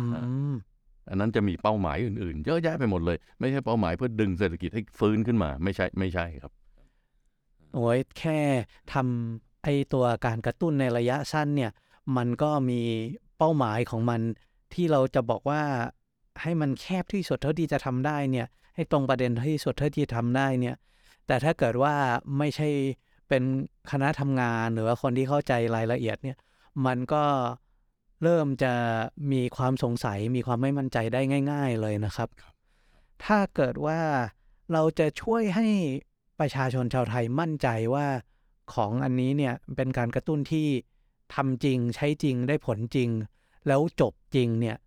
[1.12, 6.52] อันนั้นจะมีเป้าหมายอื่นๆ เยอะแยะไปหมดเลย ไม่ใช่เป้าหมายเพื่อดึงเศรษฐกิจให้ฟื้นขึ้นมา ไม่ใช่ไม่ใช่ครับ
[7.76, 8.40] โอ้ยแค่
[8.94, 11.72] ทำไอตัวการกระตุ้นในระยะสั้นเนี่ย
[12.18, 12.82] มันก็มี
[13.38, 14.22] เป้าหมายของมัน
[14.74, 15.62] ที่เราจะบอกว่า
[16.42, 20.76] ให้มันแคบที่สุดเท่าที่จะทำได้เนี่ย ให้ตรงประเด็นที่สุดเท่าที่ทำได้เนี่ย
[21.28, 21.96] แต่ถ้าเกิดว่า
[22.38, 22.70] ไม่ใช่
[23.30, 23.44] เป็น
[23.92, 26.38] คณะทำงานหรือว่าคนที่เข้าใจรายละเอียดเนี่ย
[26.86, 27.24] มันก็
[28.24, 28.74] เริ่มจะ
[29.32, 32.30] มีความสงสัยมีความไม่มั่นใจได้ง่าย ๆเลยนะครับ
[33.26, 34.00] ถ้าเกิดว่า
[34.74, 35.68] เราจะช่วยให้
[36.40, 38.08] ประชาชนชาวไทยมั่นใจว่า
[38.74, 40.68] ของอันนี้เนี่ยเป็นการกระตุ้นที่
[41.36, 43.10] ทำจริงใช้จริงได้ผลจริง
[43.68, 44.78] แล้วจบจริงเนี่ย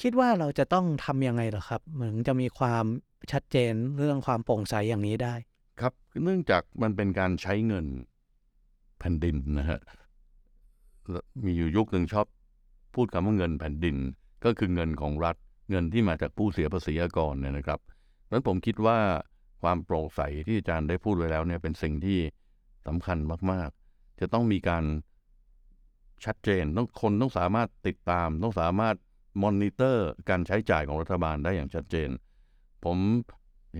[0.00, 2.84] คิดว่าเราจะต้องทำยังไงหรอครับ เหมือนจะมีความ
[3.32, 5.34] ชัดเจนเรื่องความโปร่งใสอย่างนี้ได้
[5.80, 5.92] ครับ
[6.22, 7.86] เนื่องจากมันเป็นการใช้เงิน
[8.98, 9.80] แผ่นดินนะฮะ
[11.44, 12.26] มีอยู่ยุคหนึ่งชอบ
[12.94, 13.96] พูดคำว่าเงินแผ่นดิน
[14.44, 15.36] ก็คือเงินของรัฐ
[15.70, 17.80] เงินที่มาจากผู้เสียภาษีอากรเนี่ยนะครับ
[18.26, 18.98] เพราะผมคิดว่า
[19.62, 22.18] ความโปร่งใสที่อาจารย์ได้พูดไว้แล้วเนี่ยเป็นสิ่งที่
[22.86, 23.18] สำคัญ
[23.50, 24.84] มาก ๆ จะต้องมีการ
[26.24, 28.94] ชัดเจนต้องคนต้องสามารถติดตาม ต้องสามารถ
[29.42, 32.08] มอนิเตอร์การใช้จ่ายของรัฐบาลได้อย่างชัดเจน
[32.84, 32.96] ผม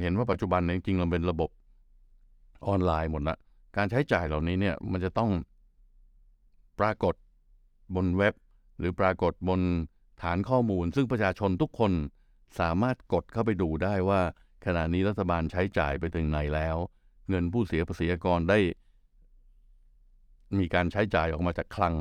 [0.01, 1.51] เห็นว่าปัจจุบันจริงๆเราเป็นระบบ
[2.67, 3.37] ออนไลน์หมดละ
[3.77, 5.31] การใช้จ่ายเหล่านี้เนี่ยมันจะต้อง
[6.81, 7.15] ปรากฏ
[7.95, 8.35] บนเว็บ
[8.79, 9.61] หรือปรากฏบน
[10.23, 11.93] ฐานข้อมูล ซึ่งประชาชนทุกคน
[12.61, 14.21] สามารถกดเข้าไปดูได้ว่า
[14.65, 16.77] ขณะนี้รัฐบาลใช้จ่ายไปถึงไหนแล้ว
[17.29, 18.59] เงินผู้เสียภาษีกรได้
[20.59, 21.95] มีการใช้จ่ายออกมาจากคลัง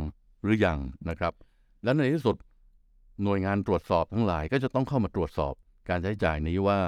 [0.44, 1.34] หรืออยังนะครับ
[1.84, 2.36] และในที่สุด
[3.24, 5.54] หน่วยงานตรวจสอบทั้งหลายก็จะต้องเข้ามาตรวจสอบ
[5.90, 6.80] การใช้จ่ายนี้ว่า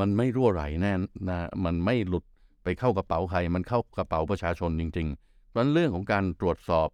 [0.00, 0.92] มันไม่รั่วไหลแน่
[1.28, 2.24] นะมันไม่หลุด
[2.64, 6.88] ไปเข้ากระเป๋าใคร มันเข้ากระเป๋าประชาชนจริงๆเพราะฉะนั้นเรื่องของการตรวจสอบ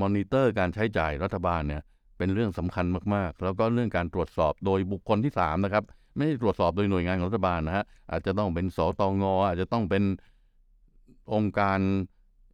[0.00, 1.82] มอนิเตอร์การใช้จ่ายรัฐบาลเนี่ย
[2.18, 5.84] เป็นเรื่องสำคัญมากๆ แล้วก็เรื่องการตรวจสอบโดยบุคคลที่สามนะครับ
[6.16, 10.02] ไม่ได้ตรวจสอบโดยหน่วยงานของรัฐบาลนะฮะอาจจะต้องเป็นสตงอาจจะต้องเป็น
[11.34, 11.78] องค์การ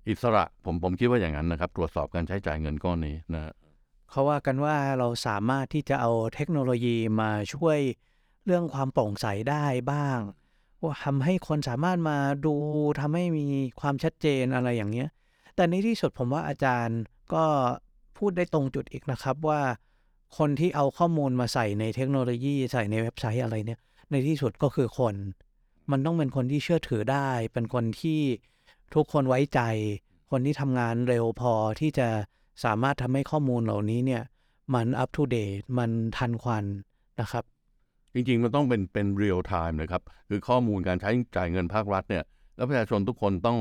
[0.09, 3.53] อิสระผมผมคิดว่าอย่างนั้นนะครับ ตรวจสอบการใช้จ่ายเงินก้อนนี้นะ
[4.11, 7.79] เขาว่ากันว่าเราสามารถที่จะเอาเทคโนโลยีมาช่วย
[8.45, 10.19] เรื่องความโปร่งใสได้บ้าง
[10.83, 12.55] ว่าทำให้คนสามารถมาดู
[13.01, 13.47] ทำให้มี
[13.81, 15.09] ความชัดเจนอะไรอย่างเงี้ย
[15.57, 16.99] แต่ในที่สุดผมว่าอาจารย์
[17.35, 17.45] ก็
[18.19, 19.61] พูดได้ตรงจุดอีกนะครับว่า
[20.39, 23.79] คนที่เอาข้อมูลมาใส่ในเทคโนโลยีใส่ในเว็บไซต์อะไรเนี่ย
[24.11, 25.15] ในที่สุดก็คือคน
[25.91, 28.21] มันต้องเป็นคนที่เชื่อถือได้ เป็นคนที่
[28.95, 29.61] ทุกคนไว้ใจ
[30.31, 32.09] คนที่ทำงานเร็วพอที่จะ
[32.65, 34.23] สามารถทำให้ข้อมูลเหล่านี้เนี่ย
[34.75, 35.47] มันอัป o d เด e
[35.79, 36.65] มันทันควัน
[37.21, 37.45] นะครับ
[38.15, 42.25] จริงๆ มันต้องเป็นเป็นเรียลไทม์นะครับ คือข้อมูลการใช้จ่ายเงินภาครัฐเนี่ย
[42.57, 43.59] แล้วประชาชนทุกคนต้อง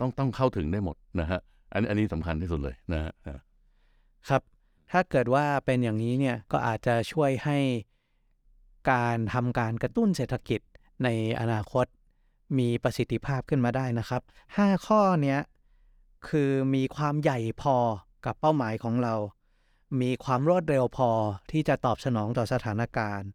[0.00, 1.40] ต้องต้องเข้าถึงได้หมดนะฮะ
[1.72, 3.00] อันอันนี้สำคัญที่สุดเลยนะ
[4.28, 4.42] ครับ
[4.92, 7.58] ถ้าเกิดว่าเป็นอย่างนี้เนี่ยก็อาจจะช่วยให้
[8.90, 10.60] การทำการกระตุ้นเศรษฐกิจ
[11.04, 11.08] ใน
[11.40, 11.86] อนาคต
[12.58, 14.22] มีประสิทธิภาพขึ้นมาได้นะครับ
[14.54, 15.40] 5 ข้อเนี้ย
[16.28, 17.76] คือมีความใหญ่พอ
[18.24, 19.14] กับเป้าหมายของเรา
[20.00, 21.10] มีความรวดเร็วพอ
[21.50, 23.28] ที่จะตอบสนองต่อสถานการณ์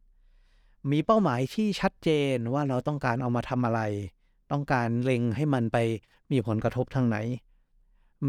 [0.91, 3.81] มีเป้าหมายที่ชัดเจนว่าเราต้องการเอามาทำอะไร
[4.51, 5.77] ต้องการเล็งให้มันไป
[6.31, 7.17] มีผลกระทบทางไหน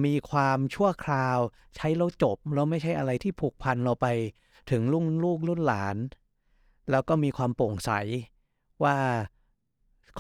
[0.05, 1.39] มีความชั่วคราว
[1.77, 4.07] ใช้แล้วจบแล้วไม่ใช่อะไรที่ผูกพันเราไป
[4.71, 5.97] ถึงรุ่นลูกรุ่นหลาน
[6.91, 7.91] แล้วก็มีความโปร่งใส
[8.85, 8.97] ว่า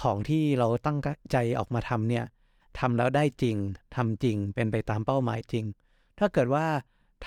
[0.00, 0.98] ของที่เราตั้ง
[1.32, 2.24] ใจออกมาทำเนี่ย
[2.78, 3.56] ทำแล้วได้จริง
[3.96, 5.64] ทำจริงเป็นไปตามเป้าหมายจริง
[6.18, 6.66] ถ้าเกิดว่า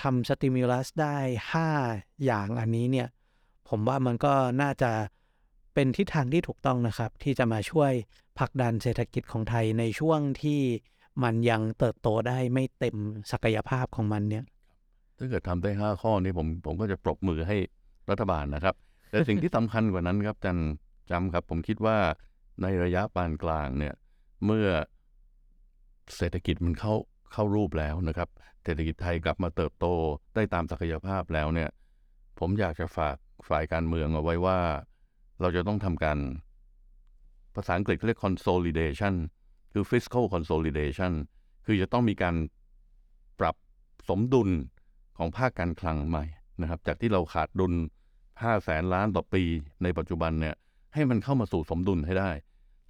[0.01, 1.17] ทำสติมูลัสได้
[1.73, 3.07] 5 อย่างอันนี้เนี่ย
[3.69, 4.91] ผมว่ามันก็น่าจะ
[5.73, 7.91] เป็นทิศทางที่ถูกต้องนะครับ ที่จะมาช่วย
[8.39, 10.61] ผลักดันเศรษฐกิจของไทยในช่วงที่
[11.23, 12.95] มันยังเติบโตได้ไม่เต็ม
[13.31, 14.43] ศักยภาพของมันเนี่ย
[15.17, 17.57] ถ้าเกิดทำได้ห้าข้อนี้ผมผมก็จะปรบมือให้
[18.09, 18.75] รัฐบาลนะครับ
[19.09, 20.57] แต่สิ่งที่สำคัญกว่านั้นครับจัน
[21.11, 21.97] จำครับ ผมคิดว่า
[22.61, 23.93] ในระยะปานกลางเนี่ย
[24.45, 24.67] เมื่อ
[26.15, 26.93] เศรษฐกิจมันเข้า
[27.33, 28.29] เข้ารูปแล้วนะครับ
[28.63, 29.85] เศรษฐกิจไทยกลับมาเติบโต
[30.35, 31.69] ได้ตามศักยภาพแล้วเนี่ย
[32.39, 33.17] ผมอยากจะฝาก
[33.49, 34.59] ฝ่ายการเมืองเอาไว้ว่า
[35.41, 36.19] เราจะต้องทำการ
[37.55, 39.13] ภาษาอังกฤษเรียก consolidation
[39.77, 41.13] คือ fiscal consolidation
[41.65, 42.35] คือจะต้องมีการ
[43.39, 43.55] ปรับ
[44.09, 44.49] สมดุล
[45.17, 46.25] ของภาคการคลังใหม่
[46.61, 47.73] นะครับ จากที่เราขาดดุล
[48.17, 49.43] 5 แสนล้านต่อปี
[49.83, 50.55] ในปัจจุบันเนี่ย
[50.93, 52.31] ให้มันเข้ามาสู่สมดุลให้ได้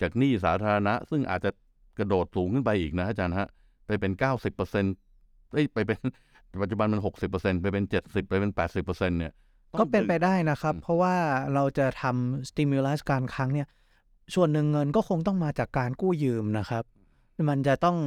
[0.01, 1.51] จากหนี้สาธารณะ ซึ่งอาจจะ
[1.97, 3.47] กระโดดสูงขึ้นไปอีกนะอาจารย์ฮะ
[3.87, 4.93] ไปเป็น 90เปอร์เซ็นต์
[5.73, 5.99] ไปเป็น
[6.61, 9.33] ปัจจุบันมัน 60เปอร์เซ็นต์ไปเป็น 70 ไปเป็น 80เปอร์เซ็นต์เนี่ย
[9.79, 11.15] ก็เป็นไปได้นะครับ เพราะว่า
[11.53, 13.67] เราจะทำสติมูลัสการครั้งเนี่ย
[14.35, 16.83] ส่วนหนึ่งเงินก็คงต้องมาจากการกู้ยืมนะครับ
[17.49, 17.97] มันจะต้อง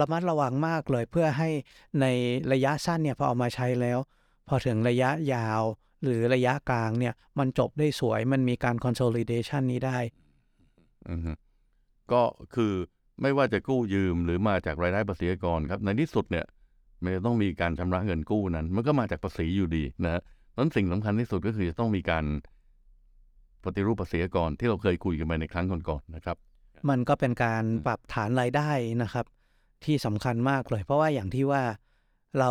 [0.00, 1.48] ระมัดระวังมากเลยเพื่อให้
[2.00, 2.06] ใน
[2.52, 3.98] ระยะสั้นเนี่ยพอเอามาใช้แล้ว
[4.48, 5.62] พอถึงระยะยาว
[6.04, 9.98] หรือระยะกลางเนี่ย มันจบได้สวยมันมีการ consolidation นี้ได้
[12.12, 12.22] ก็
[12.54, 12.72] คือ
[13.22, 16.46] ไม่ว่าจะกู้ยืมหรือมาจากรายได้ภาษีกรครับ ในที่สุดเนี่ย
[17.02, 20.22] มันจะต้องมีการชำระเงินกู้นั้น มันก็มาจากภาษีอยู่ดีนะฮะ
[20.56, 22.24] นั้นสิ่งสำคัญที่สุดก็คือจะต้องมีการ
[23.66, 26.36] ปฏิรูปภาษีกรที่เราเคยคุยกันไปในครั้งก่อนๆนะครับ
[26.88, 28.70] มันก็เป็นการปรับฐานรายได้
[29.02, 29.26] นะครับ
[29.84, 31.62] ที่สำคัญมากเลย เพราะว่าอย่างที่ว่า
[32.38, 32.50] เรา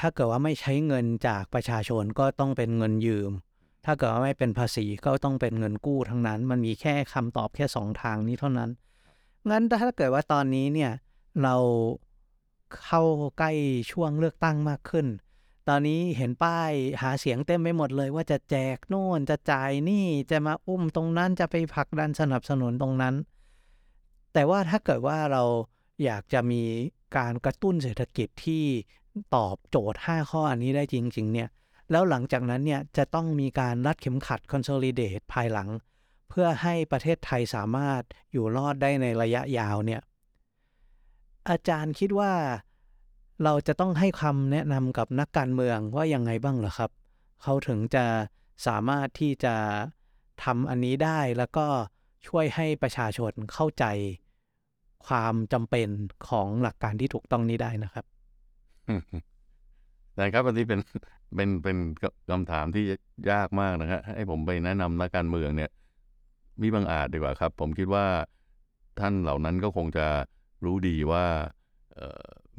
[0.00, 3.30] ถ้าเกิดว่าไม่ใช้เงินจากประชาชนก็ต้องเป็นเงินยืม
[3.84, 8.70] ถ้าเกิดว่าไม่เป็นภาษีก็ต้องเป็นเงินกู้ทั้งนั้น มันมีแค่คำตอบแค่สองทางนี้เท่านั้น
[9.50, 10.92] งั้นถ้าเกิดว่าตอนนี้เนี่ย
[11.42, 11.56] เรา
[12.84, 13.02] เข้า
[13.38, 13.52] ใกล้
[13.92, 15.06] ช่วงเลือกตั้งมากขึ้น
[15.68, 23.14] ตอนนี้เห็นป้ายหาเสียงเต็มไปหมดเลย ว่าจะแจกโน่นจะจ่ายนี่จะมาอุ้มตรงนั้นจะไปผลักดันสนับสนุนตรงนั้น
[24.32, 25.42] แต่ว่าถ้าเกิดว่าเรา
[26.04, 26.62] อยากจะมี
[27.16, 28.64] การกระตุ้นเศรษฐกิจที่
[29.34, 31.48] ตอบโจทย์ 5 ข้ออันนี้ได้จริง ๆ เนี่ย
[31.90, 35.68] แล้วหลังจากนั้นเนี่ยจะต้องมีการรัดเข็มขัด consolidate ภายหลัง
[36.28, 38.02] เพื่อให้ประเทศไทยสามารถ
[38.32, 40.00] อยู่รอดได้ในระยะยาวเนี่ย
[41.50, 42.32] อาจารย์คิดว่า
[43.42, 46.90] เราจะต้องให้คำแนะนำกับนักการเมืองว่ายังไงบ้างเหรอครับ
[47.42, 48.04] เขาถึงจะ
[48.66, 49.54] สามารถที่จะ
[50.44, 51.66] ทำอันนี้ได้แล้วก็
[52.26, 53.84] ช่วยให้ประชาชนเข้าใจ
[55.06, 55.88] ความจำเป็น
[56.28, 58.04] ของหลักการที่ถูกต้องนี้ได้นะครับ
[60.14, 60.80] แต่ครับอันนี้เป็น
[61.34, 61.76] เป็นเป็น
[62.30, 62.84] คำถามที่
[63.30, 65.70] ยากมากนะครับให้ผมไปแนะนำนักการเมืองเนี่ย
[66.60, 68.06] มีบางอาจดีกว่าครับ ผมคิดว่า
[69.00, 70.06] ท่านเหล่านั้นก็คงจะ
[70.64, 71.24] รู้ดีว่า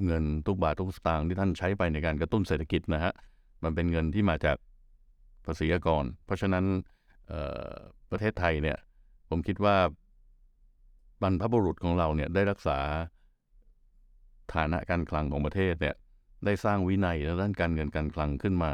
[0.06, 3.14] เงินทุกบาททุกสตางค์ที่ท่านใช้ไปในการกระตุ้นเศรษฐกิจนะฮะ
[3.64, 4.58] มันเป็นเงินที่มาจาก
[5.46, 6.66] ภาษีอากร เพราะฉะนั้น
[8.12, 8.78] ประเทศไทยเนี่ย
[9.30, 9.76] ผมคิดว่า
[11.22, 12.80] บรรพบุรุษของเราเนี่ยได้รักษา
[14.54, 15.96] ฐานะการคลังของประเทศเนี่ย
[16.46, 18.72] ได้สร้างวินัยในด้านการเงินการคลังขึ้นมา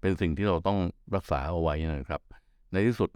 [0.00, 0.78] เป็นสิ่งที่เราต้อง
[1.16, 2.22] รักษาเอาไว้นะครับ
[2.72, 3.10] ในที่สุด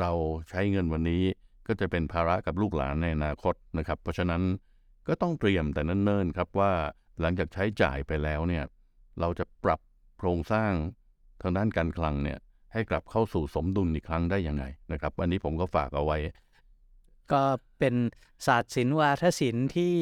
[0.00, 0.10] เรา
[0.48, 1.22] ใช้เงินวันนี้
[1.66, 4.42] ก็จะเป็นภาระกับลูกหลานในอนาคตนะครับ เพราะฉะนั้น
[5.08, 6.72] ก็ต้องเตรียมแต่เนิ่นๆครับว่า
[7.20, 8.64] หลังจากใช้จ่ายไปแล้วเนี่ย
[9.20, 9.80] เราจะปรับ
[10.18, 10.72] โครงสร้าง
[11.42, 12.38] ทางด้านการคลังเนี่ย
[12.72, 16.18] ให้กลับเข้าสู่สมดุลอีกครั้งได้ยังไงนะครับ อันนี้ผมก็ฝากเอาไว้
[17.32, 17.42] ก็
[17.78, 17.94] เป็น
[18.46, 19.94] ศาสตร์ศิลป์วาทศิลป์ที่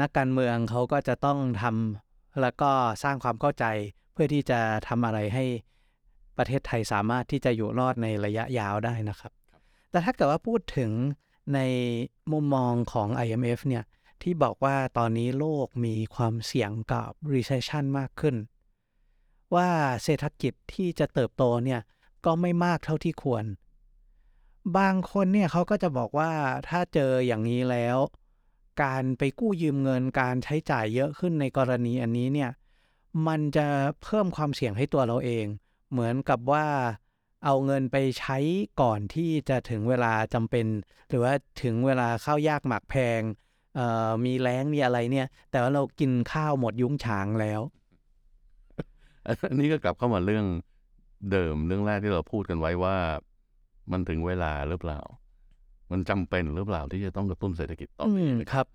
[0.00, 2.70] นักการเมืองเขาก็จะต้องทำแล้วก็
[3.02, 3.64] สร้างความเข้าใจ
[4.12, 5.44] เพื่อที่จะทำอะไรให้
[6.38, 9.32] ประเทศไทยสามารถที่จะอยู่รอดในระยะยาวได้นะครับ
[9.90, 10.90] แต่ถ้าเกิดว่าพูดถึง
[11.54, 11.60] ใน
[12.32, 13.84] มุมมองของ IMF เนี่ย
[14.22, 18.36] ที่บอกว่าตอนนี้โลกมีความเสี่ยงกับ recession มากขึ้น
[19.54, 19.70] ว่า
[20.02, 21.80] เศรษฐกิจที่จะเติบโตเนี่ย
[22.24, 23.44] ก็ไม่มากเท่าที่ควร
[24.76, 26.32] บางคนเนี่ยเขาก็จะบอกว่า
[26.68, 27.98] ถ้าเจออย่างนี้แล้ว
[28.82, 32.50] การไปกู้ยืมเงินการใช้จ่ายเยอะขึ้นในกรณีอันนี้เนี่ย
[33.26, 33.66] มันจะ
[34.02, 35.46] เพิ่มความเสี่ยงให้ตัวเราเอง
[35.90, 36.66] เหมือนกับว่า
[37.44, 38.38] เอาเงินไปใช้
[38.80, 40.66] ก่อนที่จะถึงเวลาจำเป็น
[41.08, 43.20] หรือว่าถึงเวลาเข้ายากหมากแพง
[44.24, 47.60] มีแล้งมีอะไรเนี่ย แต่ว่าเรากินข้าวหมดยุ้งฉางแล้ว
[49.48, 50.44] อันนี้ก็กลับเข้ามาเรื่อง
[51.32, 52.96] เดิมเรื่องแรกที่เราพูดกันไว้ว่า
[53.92, 55.00] มันถึงเวลาหรือเปล่า
[55.90, 58.18] มันจำเป็นหรือเปล่าที่จะต้องกระตุ้นเศรษฐกิจต่อไป
[58.52, 58.66] ครับ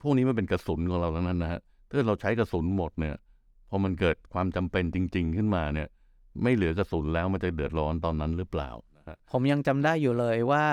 [0.00, 3.16] พวกนี้มันเป็นกระสุนของเราแล้วนั้นนะฮะถ้าเราใช้กระสุนหมดเนี่ย
[3.68, 5.88] พอมันเกิดความจำเป็นจริง ๆ ขึ้นมาเนี่ย
[6.42, 8.70] ไม่เหลือกระสุนแล้วมันจะเดือดร้อนตอนนั้นหรือเปล่า
[9.30, 10.64] ผมยังจำได้อยู่เลยว่า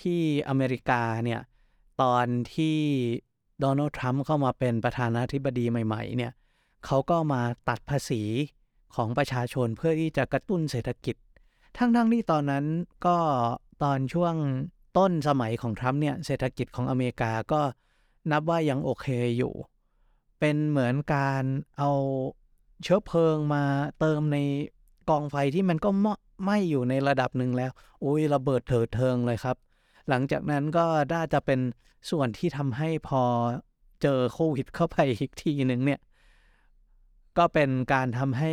[0.00, 1.40] ที่อเมริกาเนี่ย
[2.02, 2.78] ตอนที่
[3.60, 6.32] โดนัลด์ทรัมป์เข้ามาเป็นประธานาธิบดีใหม่ ๆ เนี่ย
[6.86, 8.22] เขาก็มาตัดภาษี
[8.94, 11.16] ของประชาชนเพื่อที่จะกระตุ้นเศรษฐกิจ
[11.76, 12.64] ทั้งๆที่ตอนนั้น
[13.06, 13.18] ก็
[13.82, 14.34] ตอนช่วง
[14.98, 17.60] ต้นสมัยของทรัมป์เนี่ยเศรษฐกิจของอเมริกาก็
[18.30, 19.06] นับว่ายังโอเค
[19.38, 19.52] อยู่
[20.40, 21.44] เป็นเหมือนการ
[21.78, 21.90] เอา
[22.82, 23.64] เชื้อเพลิงมา
[23.98, 24.38] เติมใน
[25.10, 25.90] กองไฟที่มันก็
[26.42, 27.70] ไหม้อยู่ในระดับหนึ่งแล้ว
[28.04, 29.56] อุ้ยระเบิดเถิดเทิงเลยครับ
[30.08, 31.60] หลังจากนั้นก็น่าจะเป็น
[32.10, 33.22] ส่วนที่ทำให้พอ
[34.02, 36.00] เจอโควิดเข้าไปอีกทีหนึ่งเนี่ย
[37.38, 38.52] ก็เป็นการทำให้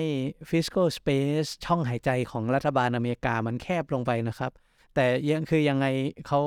[0.49, 4.51] fiscal space ช่องหายใจของรัฐบาลอเมริกามันแคบลงไปนะครับ
[4.95, 5.85] แต่ยังคือยังไง
[6.27, 6.41] เขา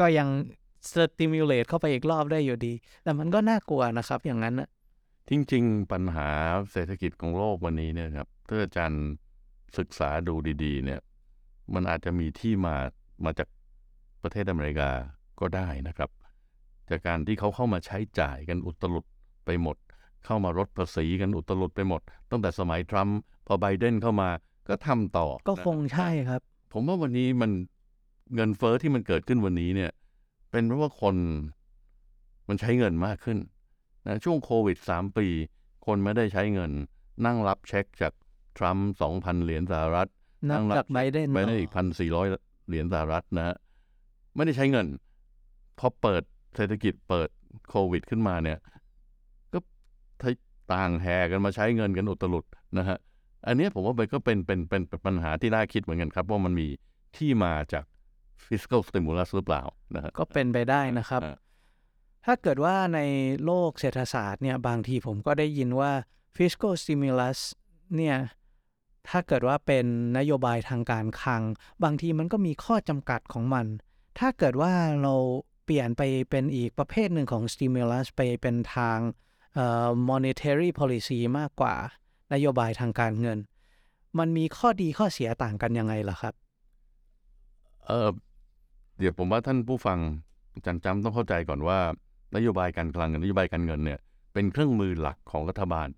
[0.00, 0.28] ก็ยัง
[0.90, 2.72] stimulate เข้าไปอีกรอบได้อยู่ดี
[3.02, 4.68] แต่มันก็น่ากลัวนะครับอย่างนั้นนะ
[5.28, 6.28] จริง ๆ ปัญหา
[6.72, 9.04] เศรษฐกิจของโลกวันนี้เนี่ยครับถ้าอาจารย์
[9.78, 10.34] ศึกษาดู
[10.64, 11.00] ดี ๆ เนี่ย
[11.74, 12.76] มันอาจจะมีที่มา
[13.24, 13.48] มาจาก
[14.22, 14.90] ประเทศอเมริกา
[15.40, 16.10] ก็ได้นะครับ
[16.90, 19.04] จากการที่เขาเข้ามาใช้จ่ายกันอุตลุด
[19.46, 19.76] ไปหมด
[20.24, 24.30] เข้ามาลดภาษีกันอุตลุดไปหมด ตั้งแต่สมัยทรัมป์พอไบเดนเข้ามา
[24.68, 26.40] ก็ทำต่อ ก็คงใช่ครับ
[26.72, 27.50] ผมว่าวันนี้มัน
[28.34, 29.90] เงินเฟอ้อที่มันเกิดขึ้นวันนี้เนี่ย
[30.50, 31.16] เป็นเพราะว่าคน
[32.48, 33.38] มันใช้เงินมากขึ้น
[34.06, 35.26] นะช่วงโควิดสามปี
[35.86, 36.72] คนไม่ได้ใช้เงิน
[37.26, 38.12] นั่งรับเช็คจาก
[38.58, 40.08] ทรัมป์สองพันเหรียญสหรัฐ
[40.50, 42.26] นั่งรับไบเดนไบเดนอีกพันสี่ร้อย
[42.68, 43.56] เหรียญสหรัฐนะฮะ
[44.34, 44.86] ไม่ได้ใช้เงิน
[45.78, 46.22] พอเปิด
[46.56, 47.28] เศรษฐกิจเปิด
[47.68, 48.58] โควิดขึ้นมาเนี่ย
[49.52, 49.58] ก็
[50.72, 52.44] ต่างแห่กันมาใช้เงินกันอุตลุด
[52.78, 52.98] นะฮะ
[53.46, 56.68] อันนี้ผมว่ามันก็เป็นเป็นเป็นปัญหาที่น่าคิดเหมือนกันครับ ว่ามันมี
[57.16, 57.84] ที่มาจาก
[58.46, 59.62] fiscal stimulus หรือเปล่า
[59.94, 61.20] นะฮะก็เป็นไปได้นะครับ
[62.24, 63.00] ถ้าเกิดว่าใน
[63.44, 65.92] โลกเศรษฐศาสตร์เนี่ยบางทีผมก็ได้ยินว่า
[66.36, 67.38] fiscal stimulus
[67.96, 68.16] เนี่ย
[69.08, 69.86] ถ้าเกิดว่าเป็น
[70.18, 71.42] นโยบายทางการคลัง
[71.84, 73.66] บางทีมันก็มีข้อจำกัดของมัน
[74.18, 75.14] ถ้าเกิดว่าเรา
[75.64, 78.98] เปลี่ยนไปเป็นอีกประเภทหนึ่งของ stimulus ไปเป็นทาง
[80.08, 81.74] monetary policy มากกว่า
[82.32, 83.38] นโยบายทางการเงิน
[84.18, 86.34] มันมีข้อดีข้อเสียต่างกันยังไงล่ะครับ
[87.86, 88.08] เออ
[88.98, 89.98] เดี๋ยวผมว่าท่านผู้ฟัง
[90.66, 91.78] จันจำต้องเข้าใจก่อนว่า
[92.36, 94.00] นโยบายการคลังกับนโยบายการเงินเนี่ย
[94.34, 95.88] เป็นเครื่องมือหลักของรัฐบาล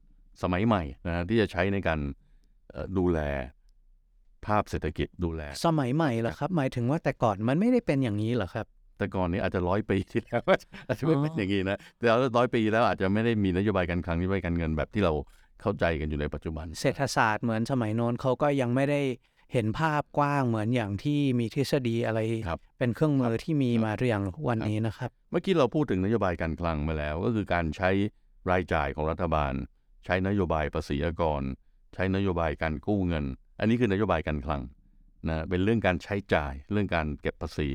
[0.43, 2.01] สมัยใหม่นะที่จะใช้ในการ
[2.99, 3.19] ดูแล
[4.47, 8.67] ภาพเศรษฐกิจดูแล สมัยใหม่เหรอครับ หมายถึงว่าแต่ก่อนมันไม่ได้เป็นอย่างนี้เหรอครับ
[8.99, 10.43] แต่ก่อนนี้อาจจะร้อยปีที่แล้ว
[10.89, 15.13] อาจจะไม่เป็นอย่างนี้นะแต่ร้อยปีแล้วอาจจะไม่ได้มีนโยบายการคลังนโยบายการเงินแบบที่เรา
[15.61, 19.01] เข้าใจกันอยู่ในปัจจุบัน เศรษฐศาสตร์เหมือนสมัยโน้นเขาก็ยังไม่ได้
[19.53, 22.21] เห็นภาพกว้างเหมือนอย่างที่มีทฤษฎีอะไร
[22.79, 27.91] เป็นเครื่องมือที่มีมาเรียงวันนี้นะครับ เมื่อกี้เราพูดถึงนโยบายการคลังมาแล้ว ก็คือการใช้
[28.51, 29.53] รายจ่ายของรัฐบาล
[30.05, 31.43] ใช้นโยบายภาษีอากร
[31.95, 33.25] ใช้นโยบายการกู้เงิน
[33.61, 34.63] อันนี้คือนโยบายการคลัง
[35.29, 37.69] นะเป็นเรื่องการใช้จ่ายเรื่องการเก็บภาษี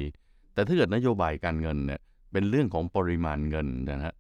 [0.54, 4.14] แต่ถ้าเกิดนโยบายการเงินเนี่ยเป็นเรื่องของปริมาณเงินนะฮะ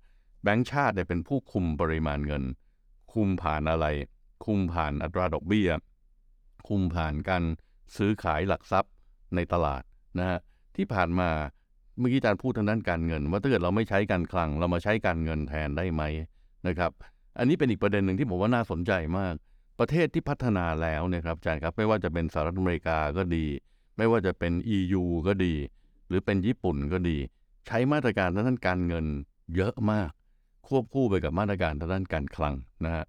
[0.43, 2.43] แบงก์ชาติเนี่ยเป็นผู้คุมปริมาณเงิน
[3.13, 3.85] คุมผ่านอะไร
[4.45, 5.69] คุมผ่านอัตราดอกเบี้ย
[6.67, 7.43] คุมผ่านการ
[7.97, 8.91] ซื้อขายหลักทรัพย์
[9.35, 9.83] ในตลาด
[10.19, 10.39] นะฮะ
[10.75, 11.29] ที่ผ่านมา
[11.99, 16.03] เมื่อกี้อาจารย์พูดทางด้านการเงิน ว่าถ้าเกิดเราไม่ใช้การคลัง เรามาใช้การเงินแทนได้ไหม
[16.67, 16.91] นะครับ
[17.37, 19.35] อันนี้เป็นอีกประเด็นหนึ่งที่ผมว่าน่าสนใจมาก
[19.79, 23.45] ประเทศที่พัฒนาแล้วเนี่ยครับอาจารย์ครับไม่ว่าจะเป็นสหรัฐอเมริกาก็ดี
[23.97, 25.53] ไม่ว่าจะเป็น EU ก็ดี
[26.07, 27.17] หรือเป็นญี่ปุ่นก็ดี
[27.67, 29.05] ใช้มาตรการทางด้านการเงิน
[29.55, 30.09] เยอะมาก
[30.67, 32.55] ควบคู่ไปกับมาตรการทางด้านการคลัง
[32.85, 33.05] นะฮะ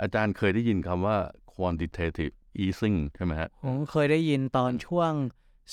[0.00, 1.16] อาจารย์เคยได้ยินคำว่า
[1.52, 5.12] quantitative easing ใช่ไหมฮะผมเคยได้ยินตอนช่วง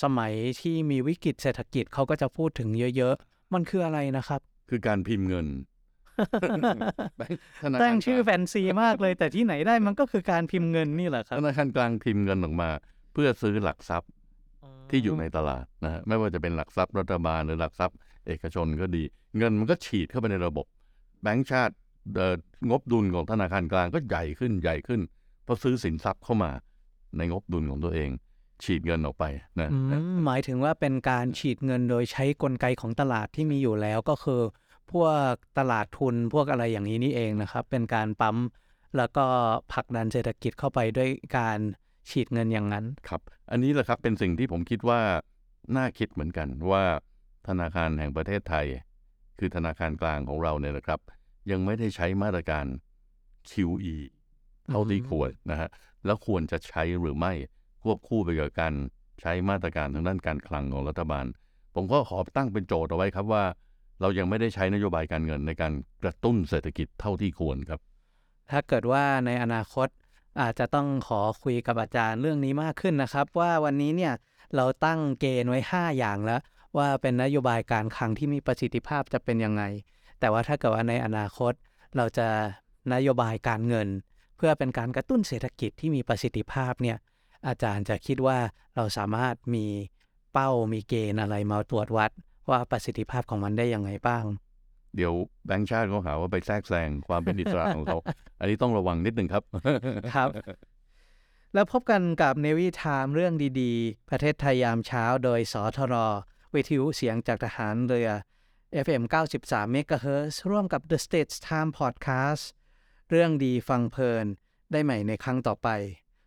[0.03, 4.39] สมัยที่มีวิกฤตเศรษฐกิจเขาก็จะพูดถึงเยอะๆ มันคืออะไรนะครับ
[4.69, 5.47] คือการพิมพ์เงิน
[7.81, 12.69] ต่งชื่อแฟนซีมากเลยแต่ที่ไหนได้มันก็คือการพิมพ์เงินนี่แหละครับธนาคารกลางพิมพ์เงินออกมา
[13.13, 14.09] เพื่อซื้อหลักทรัพย์
[14.89, 17.97] ที่อยู่ในตลาดนะฮะไม่ว่าจะเป็นหลักทรัพย์รัฐบาลหรือหลักทรัพย์
[18.27, 19.03] เอกชนก็ดี
[19.37, 20.65] เงินมันก็ฉีดเข้าไปในระบบ
[21.23, 21.73] แบงก์ชาติ
[22.15, 22.35] เอ่อ
[22.69, 25.01] งบดุลของธนาคารกลางก็ใหญ่ขึ้นใหญ่ขึ้น
[25.43, 26.51] เพราะซื้อสินทรัพย์เข้ามา
[27.17, 28.09] ในงบดุลของตัวเอง
[28.63, 29.25] ฉีดเงินออกไป
[29.59, 29.77] นะอื
[30.13, 34.41] มหมายถึงว่าเป็นการฉีดเงินโดยใช้กลไกของตลาดที่มีอยู่แล้วก็คือ
[34.93, 38.37] พวกตลาดทุนพวกอะไรอย่างนี้นี่เองนะครับ เป็นการปั๊ม
[38.97, 39.25] แล้วก็
[39.73, 41.59] ผลักดันเศรษฐกิจเข้าไปด้วยการ
[42.09, 43.21] ฉีดเงินอย่างนั้นครับ
[43.51, 44.99] อันนี้แหละครับเป็นสิ่งที่ผมคิดว่า
[45.75, 46.83] น่าคิดเหมือนกันว่า
[47.47, 48.65] ธนาคารแห่งประเทศไทย
[49.39, 50.99] คือธนาคารกลางของเราเนี่ยนะครับ
[51.51, 52.65] ยังไม่ได้ใช้มาตรการ
[53.49, 53.95] QE
[54.69, 55.69] เท่าที่ควรนะฮะ
[56.05, 57.33] แล้วควรจะใช้หรือไม่
[57.83, 58.73] ควบคู่ไปกับการ
[59.21, 61.25] ใช้มาตรการทางด้านการคลังของรัฐบาล
[61.75, 63.43] ผมก็ขอตั้งเป็นโจทย์เอาไว้ครับว่า
[64.01, 65.73] เรายังไม่ได้ใช้นโยบายการเงินในการ
[66.03, 67.79] กระตุ้นเศรษฐกิจเท่าที่ควรครับ
[68.51, 69.87] ถ้าเกิดว่าในอนาคต
[70.41, 74.13] อาจจะต้องขอคุยกับอาจารย์เรื่องนี้มากขึ้นนะครับ ว่าวันนี้เนี่ย
[74.55, 76.41] เราตั้งเกณฑ์ไว้ 5 อย่างแล้ว
[76.77, 79.63] ว่าเป็นนโยบายการคลังที่มีประสิทธิภาพจะเป็นยังไง
[80.19, 81.53] แต่ว่าถ้าเกิดว่าในอนาคต
[81.97, 82.27] เราจะ
[82.93, 83.87] นโยบายการเงิน
[84.37, 86.97] เพื่อเป็นการกระตุ้นเศรษฐกิจที่มีประสิทธิภาพเนี่ย
[87.47, 88.37] อาจารย์จะคิดว่า
[88.75, 89.65] เราสามารถมี
[90.33, 92.11] เป้ามีเกณฑ์อะไรมาตรวจวัด
[92.49, 94.25] ว่าประสิทธิภาพของมันได้ยังไงบ้าง
[94.95, 95.13] เดี๋ยว
[95.45, 97.97] แบงค์ชาติเขาหาว่าไปแทรกแซงความเป็นอิสระของเขา
[98.39, 99.43] อันนี้ต้องระวังนิดหนึ่งครับ
[100.15, 100.29] ครับ
[101.53, 105.95] แล้วพบกันกับเนวิทามเรื่องดีๆ ประเทศไทยยามเช้าโดยสทร
[106.53, 108.09] วิทยุเสียงจากทหารเรือ
[108.85, 109.03] FM
[109.39, 112.43] 93 MHz ร่วมกับ The States Time Podcast
[113.09, 114.25] เรื่องดีฟังเพลิน
[114.71, 115.69] ได้ใหม่ในครั้งต่อไป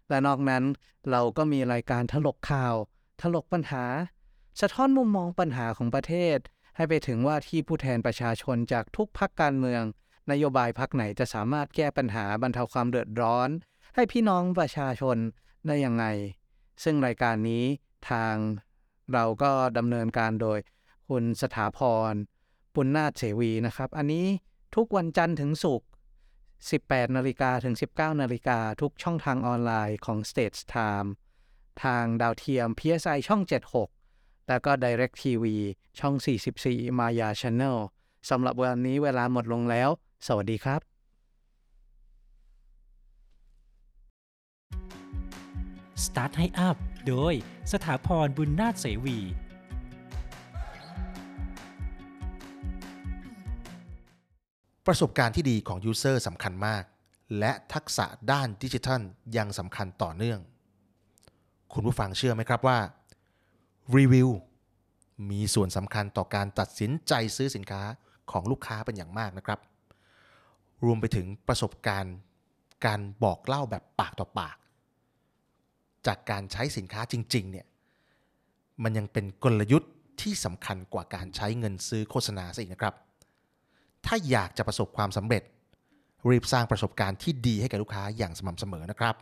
[0.09, 0.65] และนอกนั้น
[1.11, 2.75] เราก็มีรายการถลกข่าว
[3.21, 3.85] ถลกปัญหา
[4.61, 6.39] สะท้อนมุมมองปัญหาของประเทศ
[6.77, 9.83] ให้ไปถึงว่าที่ผู้แทนประชาชนจากทุกพักการเมือง
[10.31, 13.49] นโยบายพักไหนจะสามารถแก้ปัญหาบรรเทาความเดือดร้อน
[13.95, 15.17] ให้พี่น้องประชาชน
[15.67, 16.05] ได้ยังไง
[16.85, 17.65] ซึ่งรายการนี้
[18.11, 18.35] ทาง
[19.13, 20.59] เราก็ดำเนินการโดย
[21.09, 21.79] คุณสถาพ
[22.13, 22.15] ร
[22.75, 24.27] ปุณนาถเสวีนะครับ อันนี้
[24.77, 25.89] ทุกวันจันทร์ถึงศุกร์
[26.53, 31.09] 18นาฬิกาถึง 19นาฬิกาทุกช่องทางออนไลน์ของ States Time
[31.83, 33.96] ทางดาวเทียม PSI ช่อง 76
[34.49, 35.45] แล้วก็ Direct TV
[35.99, 36.15] ช่อง
[36.57, 37.77] 44 Maya Channel
[38.31, 39.89] สำหรับวันนี้เวลาหมดลงแล้ว
[40.27, 40.81] สวัสดีครับ
[46.05, 46.77] Start ให้อัพ
[47.09, 47.35] โดย
[47.73, 49.19] สถาพรบุญนาถเสวี
[54.87, 56.85] ประสบการณ์ที่ดีของยูเซอร์สำคัญมาก
[57.39, 59.03] และทักษะด้านดิจิทัล
[59.37, 60.41] ยังสำคัญต่อเนื่อง
[61.73, 62.79] คุณผู้ฟังเชื่อไหมครับว่า
[63.95, 64.29] รีวิว
[65.31, 67.83] มีส่วนสำคัญต่อการตัดสินใจซื้อสินค้า
[68.31, 69.61] ของลูกค้าเป็นอย่างมากนะครับ
[70.85, 72.15] รวมไปถึงประสบการณ์
[72.87, 74.57] การบอกเล่าแบบปากต่อปาก
[76.07, 77.67] จากการใช้สินค้าจริงๆเนี่ย
[78.83, 82.95] มันยังเป็นกลยุทธ์ที่สำคัญกว่าการใช้เงินซื้อโฆษณาซะอีกนะครับ
[84.07, 85.43] ถ้าอยากจะประสบความสำเร็จ
[86.29, 89.15] รีบสร้างประสบการณ์ที่ดีให้กับลูกค้าอย่างสม่ำเสมอนะครับ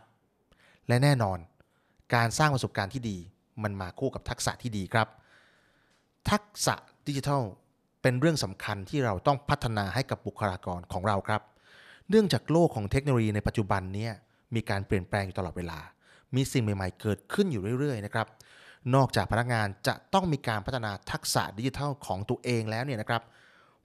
[0.87, 1.37] และแน่นอน
[2.15, 3.17] การสร้างประสบการณ์ที่ดี
[3.63, 5.07] มันมาคู่กับทักษะที่ดีครับ
[6.29, 6.75] ทักษะ
[7.07, 7.43] ดิจิทัล
[8.01, 11.41] เป็นเรื่องสำคัญที่เราต้องพัฒนาให้กับบุคลากรของเราครับ
[12.09, 14.09] เนื่องจากโลกของเทคโนโลยีในปัจจุบันนี้
[14.55, 15.79] มีการเปลี่ยนแปลงอยู่ตลอดเวลา
[16.35, 18.27] มีสิ่งใหม่ๆ เกิดขึ้นอยู่เรื่อยๆนะครับ
[18.95, 23.21] นอกจากพนักงานจะต้องมีการพัฒนาทักษะดิจิทัลของตัวเองแล้วเนี่ยนะครับ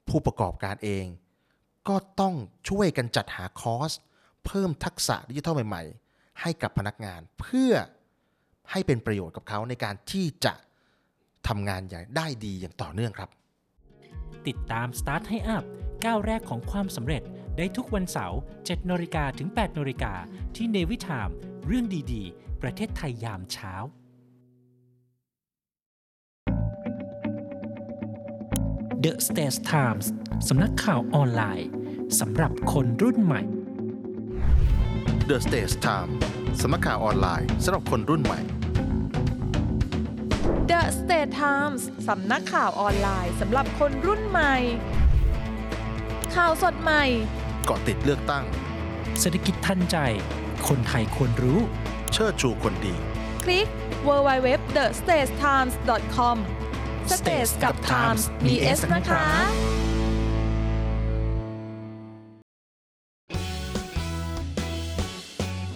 [0.09, 1.05] ผู้ประกอบการเอง
[1.89, 2.35] ก็ต้อง
[2.68, 3.93] ช่วยกันจัดหาคอร์ส
[4.47, 7.73] เพิ่มทักษะดิจิทัลใหม่ ๆ ให้กับพนักงาน เพื่อ
[8.73, 10.53] ให้เป็นประโยชน์กับเขาในการที่จะ
[11.49, 13.31] ทำงานอย่างได้ดีอย่างต่อเนื่องครับ
[14.47, 15.64] ติดตาม Start ให้อัพ
[16.05, 17.23] ก้าวแรกของความสำเร็จ
[17.59, 20.12] ได้ทุกวันเสาร์7นาฬิกาถึง8นาฬิกา
[20.57, 21.29] ที่เนวิทาม
[21.66, 23.75] เรื่องดีๆ ประเทศไทยยามเช้า
[29.05, 30.07] The States Times
[30.49, 31.68] สำนักข่าวออนไลน์
[32.21, 33.43] สำหรับคนรุ่นใหม่
[35.29, 36.11] The Stage Time
[36.61, 38.41] สำนักข่าวออนไลน์สำหรับคนรุ่นใหม่
[41.11, 44.55] The State State Times สำนักข่าวออนไลน์สำหรับคนรุ่นใหม่
[46.35, 47.05] ข่าวสดใหม่
[47.67, 48.45] เกาะติดเลือกตั้ง
[49.21, 49.97] เศรษฐกิจทันใจ
[50.69, 51.59] คนไทยควรรู้
[52.13, 52.95] เชิดชูคนดี
[53.45, 53.67] คลิก
[54.07, 56.37] www.statetimes.com
[57.19, 59.25] States กับ Times มี S นะคะ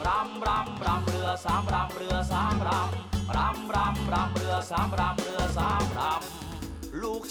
[0.06, 2.84] รำรำรำเรือสามรำเรือสามรำ
[3.36, 5.23] รำรำรำเรือสามรำ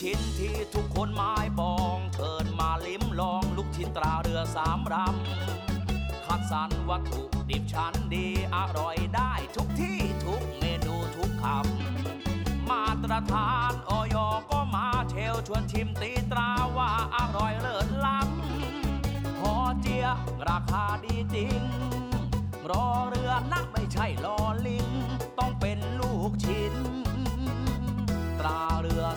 [0.01, 14.15] ชิ้นที่ทุกคนหมายปองเชิญมาลิ้มลองลูกชิ้นตราเรือสามรำคัดสรรวัตถุดิบชั้นดีอร่อยได้ทุกที่ทุกเมนูทุกคำมาตรฐานออย
[14.51, 20.05] ก็มาเชลชวนชิมตีตราว่าอร่อยเลิศล้ำหอเจีย
[20.49, 21.61] ราคาดีจริง
[22.69, 24.37] รอเรือนะไม่ใช่ลอ
[24.67, 24.87] ลิง
[25.39, 26.73] ต้องเป็นลูกชิ้น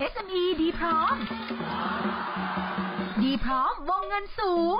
[0.00, 1.14] SME ดีพร้อม
[3.22, 4.76] ดีพร้อมวงเงินสูง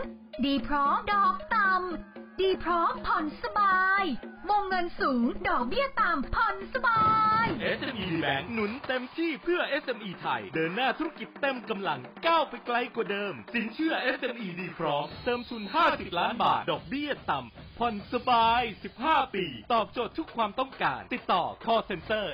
[0.47, 4.05] ดีพร้อมดอกต่ำ ดีพร้อมผ่อนสบาย
[4.51, 7.03] วงเงินสูง ดอกเบี้ยต่ำผ่อนสบา
[7.45, 7.47] ย
[7.79, 18.63] SME Bank หนุนเต็มที่เพื่อ SME ไทย เดินหน้าธุรกิจเต็มกำลังก้าวไปไกลกว่าเดิม สินเชื่อ SME ดีพร้อม เติมทุน 50 ล้านบาท ดอกเบี้ยต่ำ ผ่อนสบาย
[18.99, 22.25] 15 ปี ตอบโจทย์ทุกความต้องการ ติดต่อ call center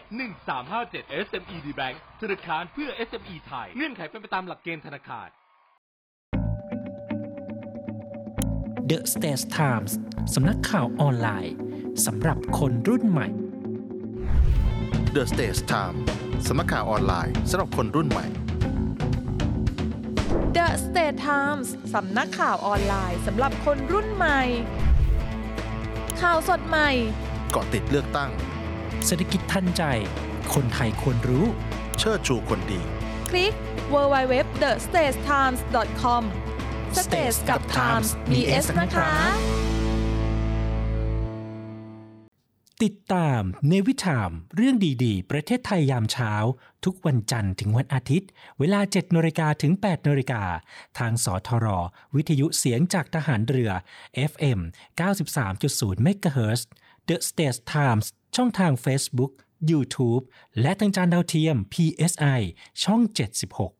[0.56, 5.28] 1357 SME D Bank ธนาคารเพื่อ SME ไทย เงื่อนไขเป็นไปตามหลักเกณฑ์ธนาคาร
[8.90, 9.92] The States Times
[10.34, 11.54] สำนักข่าวออนไลน์
[12.06, 13.28] สำหรับคนรุ่นใหม่
[15.16, 15.96] The Stage Time
[16.48, 18.26] สำนักข่าวออนไลน์สำหรับคนรุ่นใหม่
[20.56, 24.40] The State Times สำนักข่าวออนไลน์สำหรับคนรุ่นใหม่
[26.20, 26.88] ข่าวสดใหม่
[27.50, 28.30] เกาะติดเลือกตั้ง
[29.06, 29.82] เศรษฐกิจทันใจ
[30.54, 31.44] คนไทยควรรู้
[31.98, 32.80] เชิดชูคนดี
[33.30, 33.52] คลิก
[33.92, 36.22] www.statetimes.com
[37.04, 39.10] States กับ Times มี S นะคะ
[42.82, 46.32] ติดตามเนวิทามเรื่องดีๆ ประเทศไทยยามเช้า
[46.84, 48.28] ทุกวันจันทร์ถึงวันอาทิตย์
[48.58, 50.42] เวลา 7นาฬิกาถึง8นาฬิกา
[50.98, 51.66] ทางสทร
[52.14, 53.70] วิทยุเสียงจากทหารเรือ
[54.30, 54.60] FM
[55.38, 56.60] 93.0 MHz
[57.08, 58.06] The States Times
[58.36, 59.32] ช่องทาง Facebook
[59.70, 60.22] YouTube
[60.60, 62.40] และทางจานดาวเทียม PSI
[62.84, 63.00] ช่อง
[63.44, 63.79] 76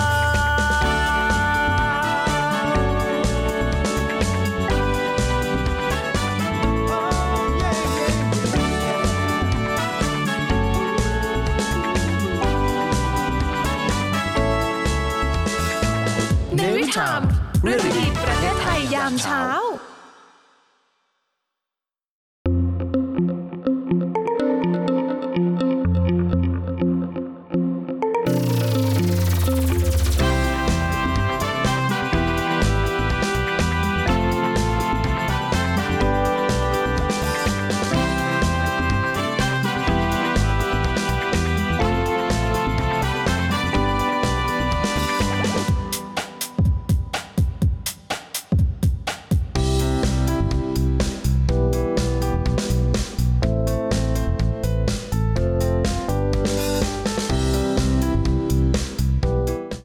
[19.19, 19.60] เ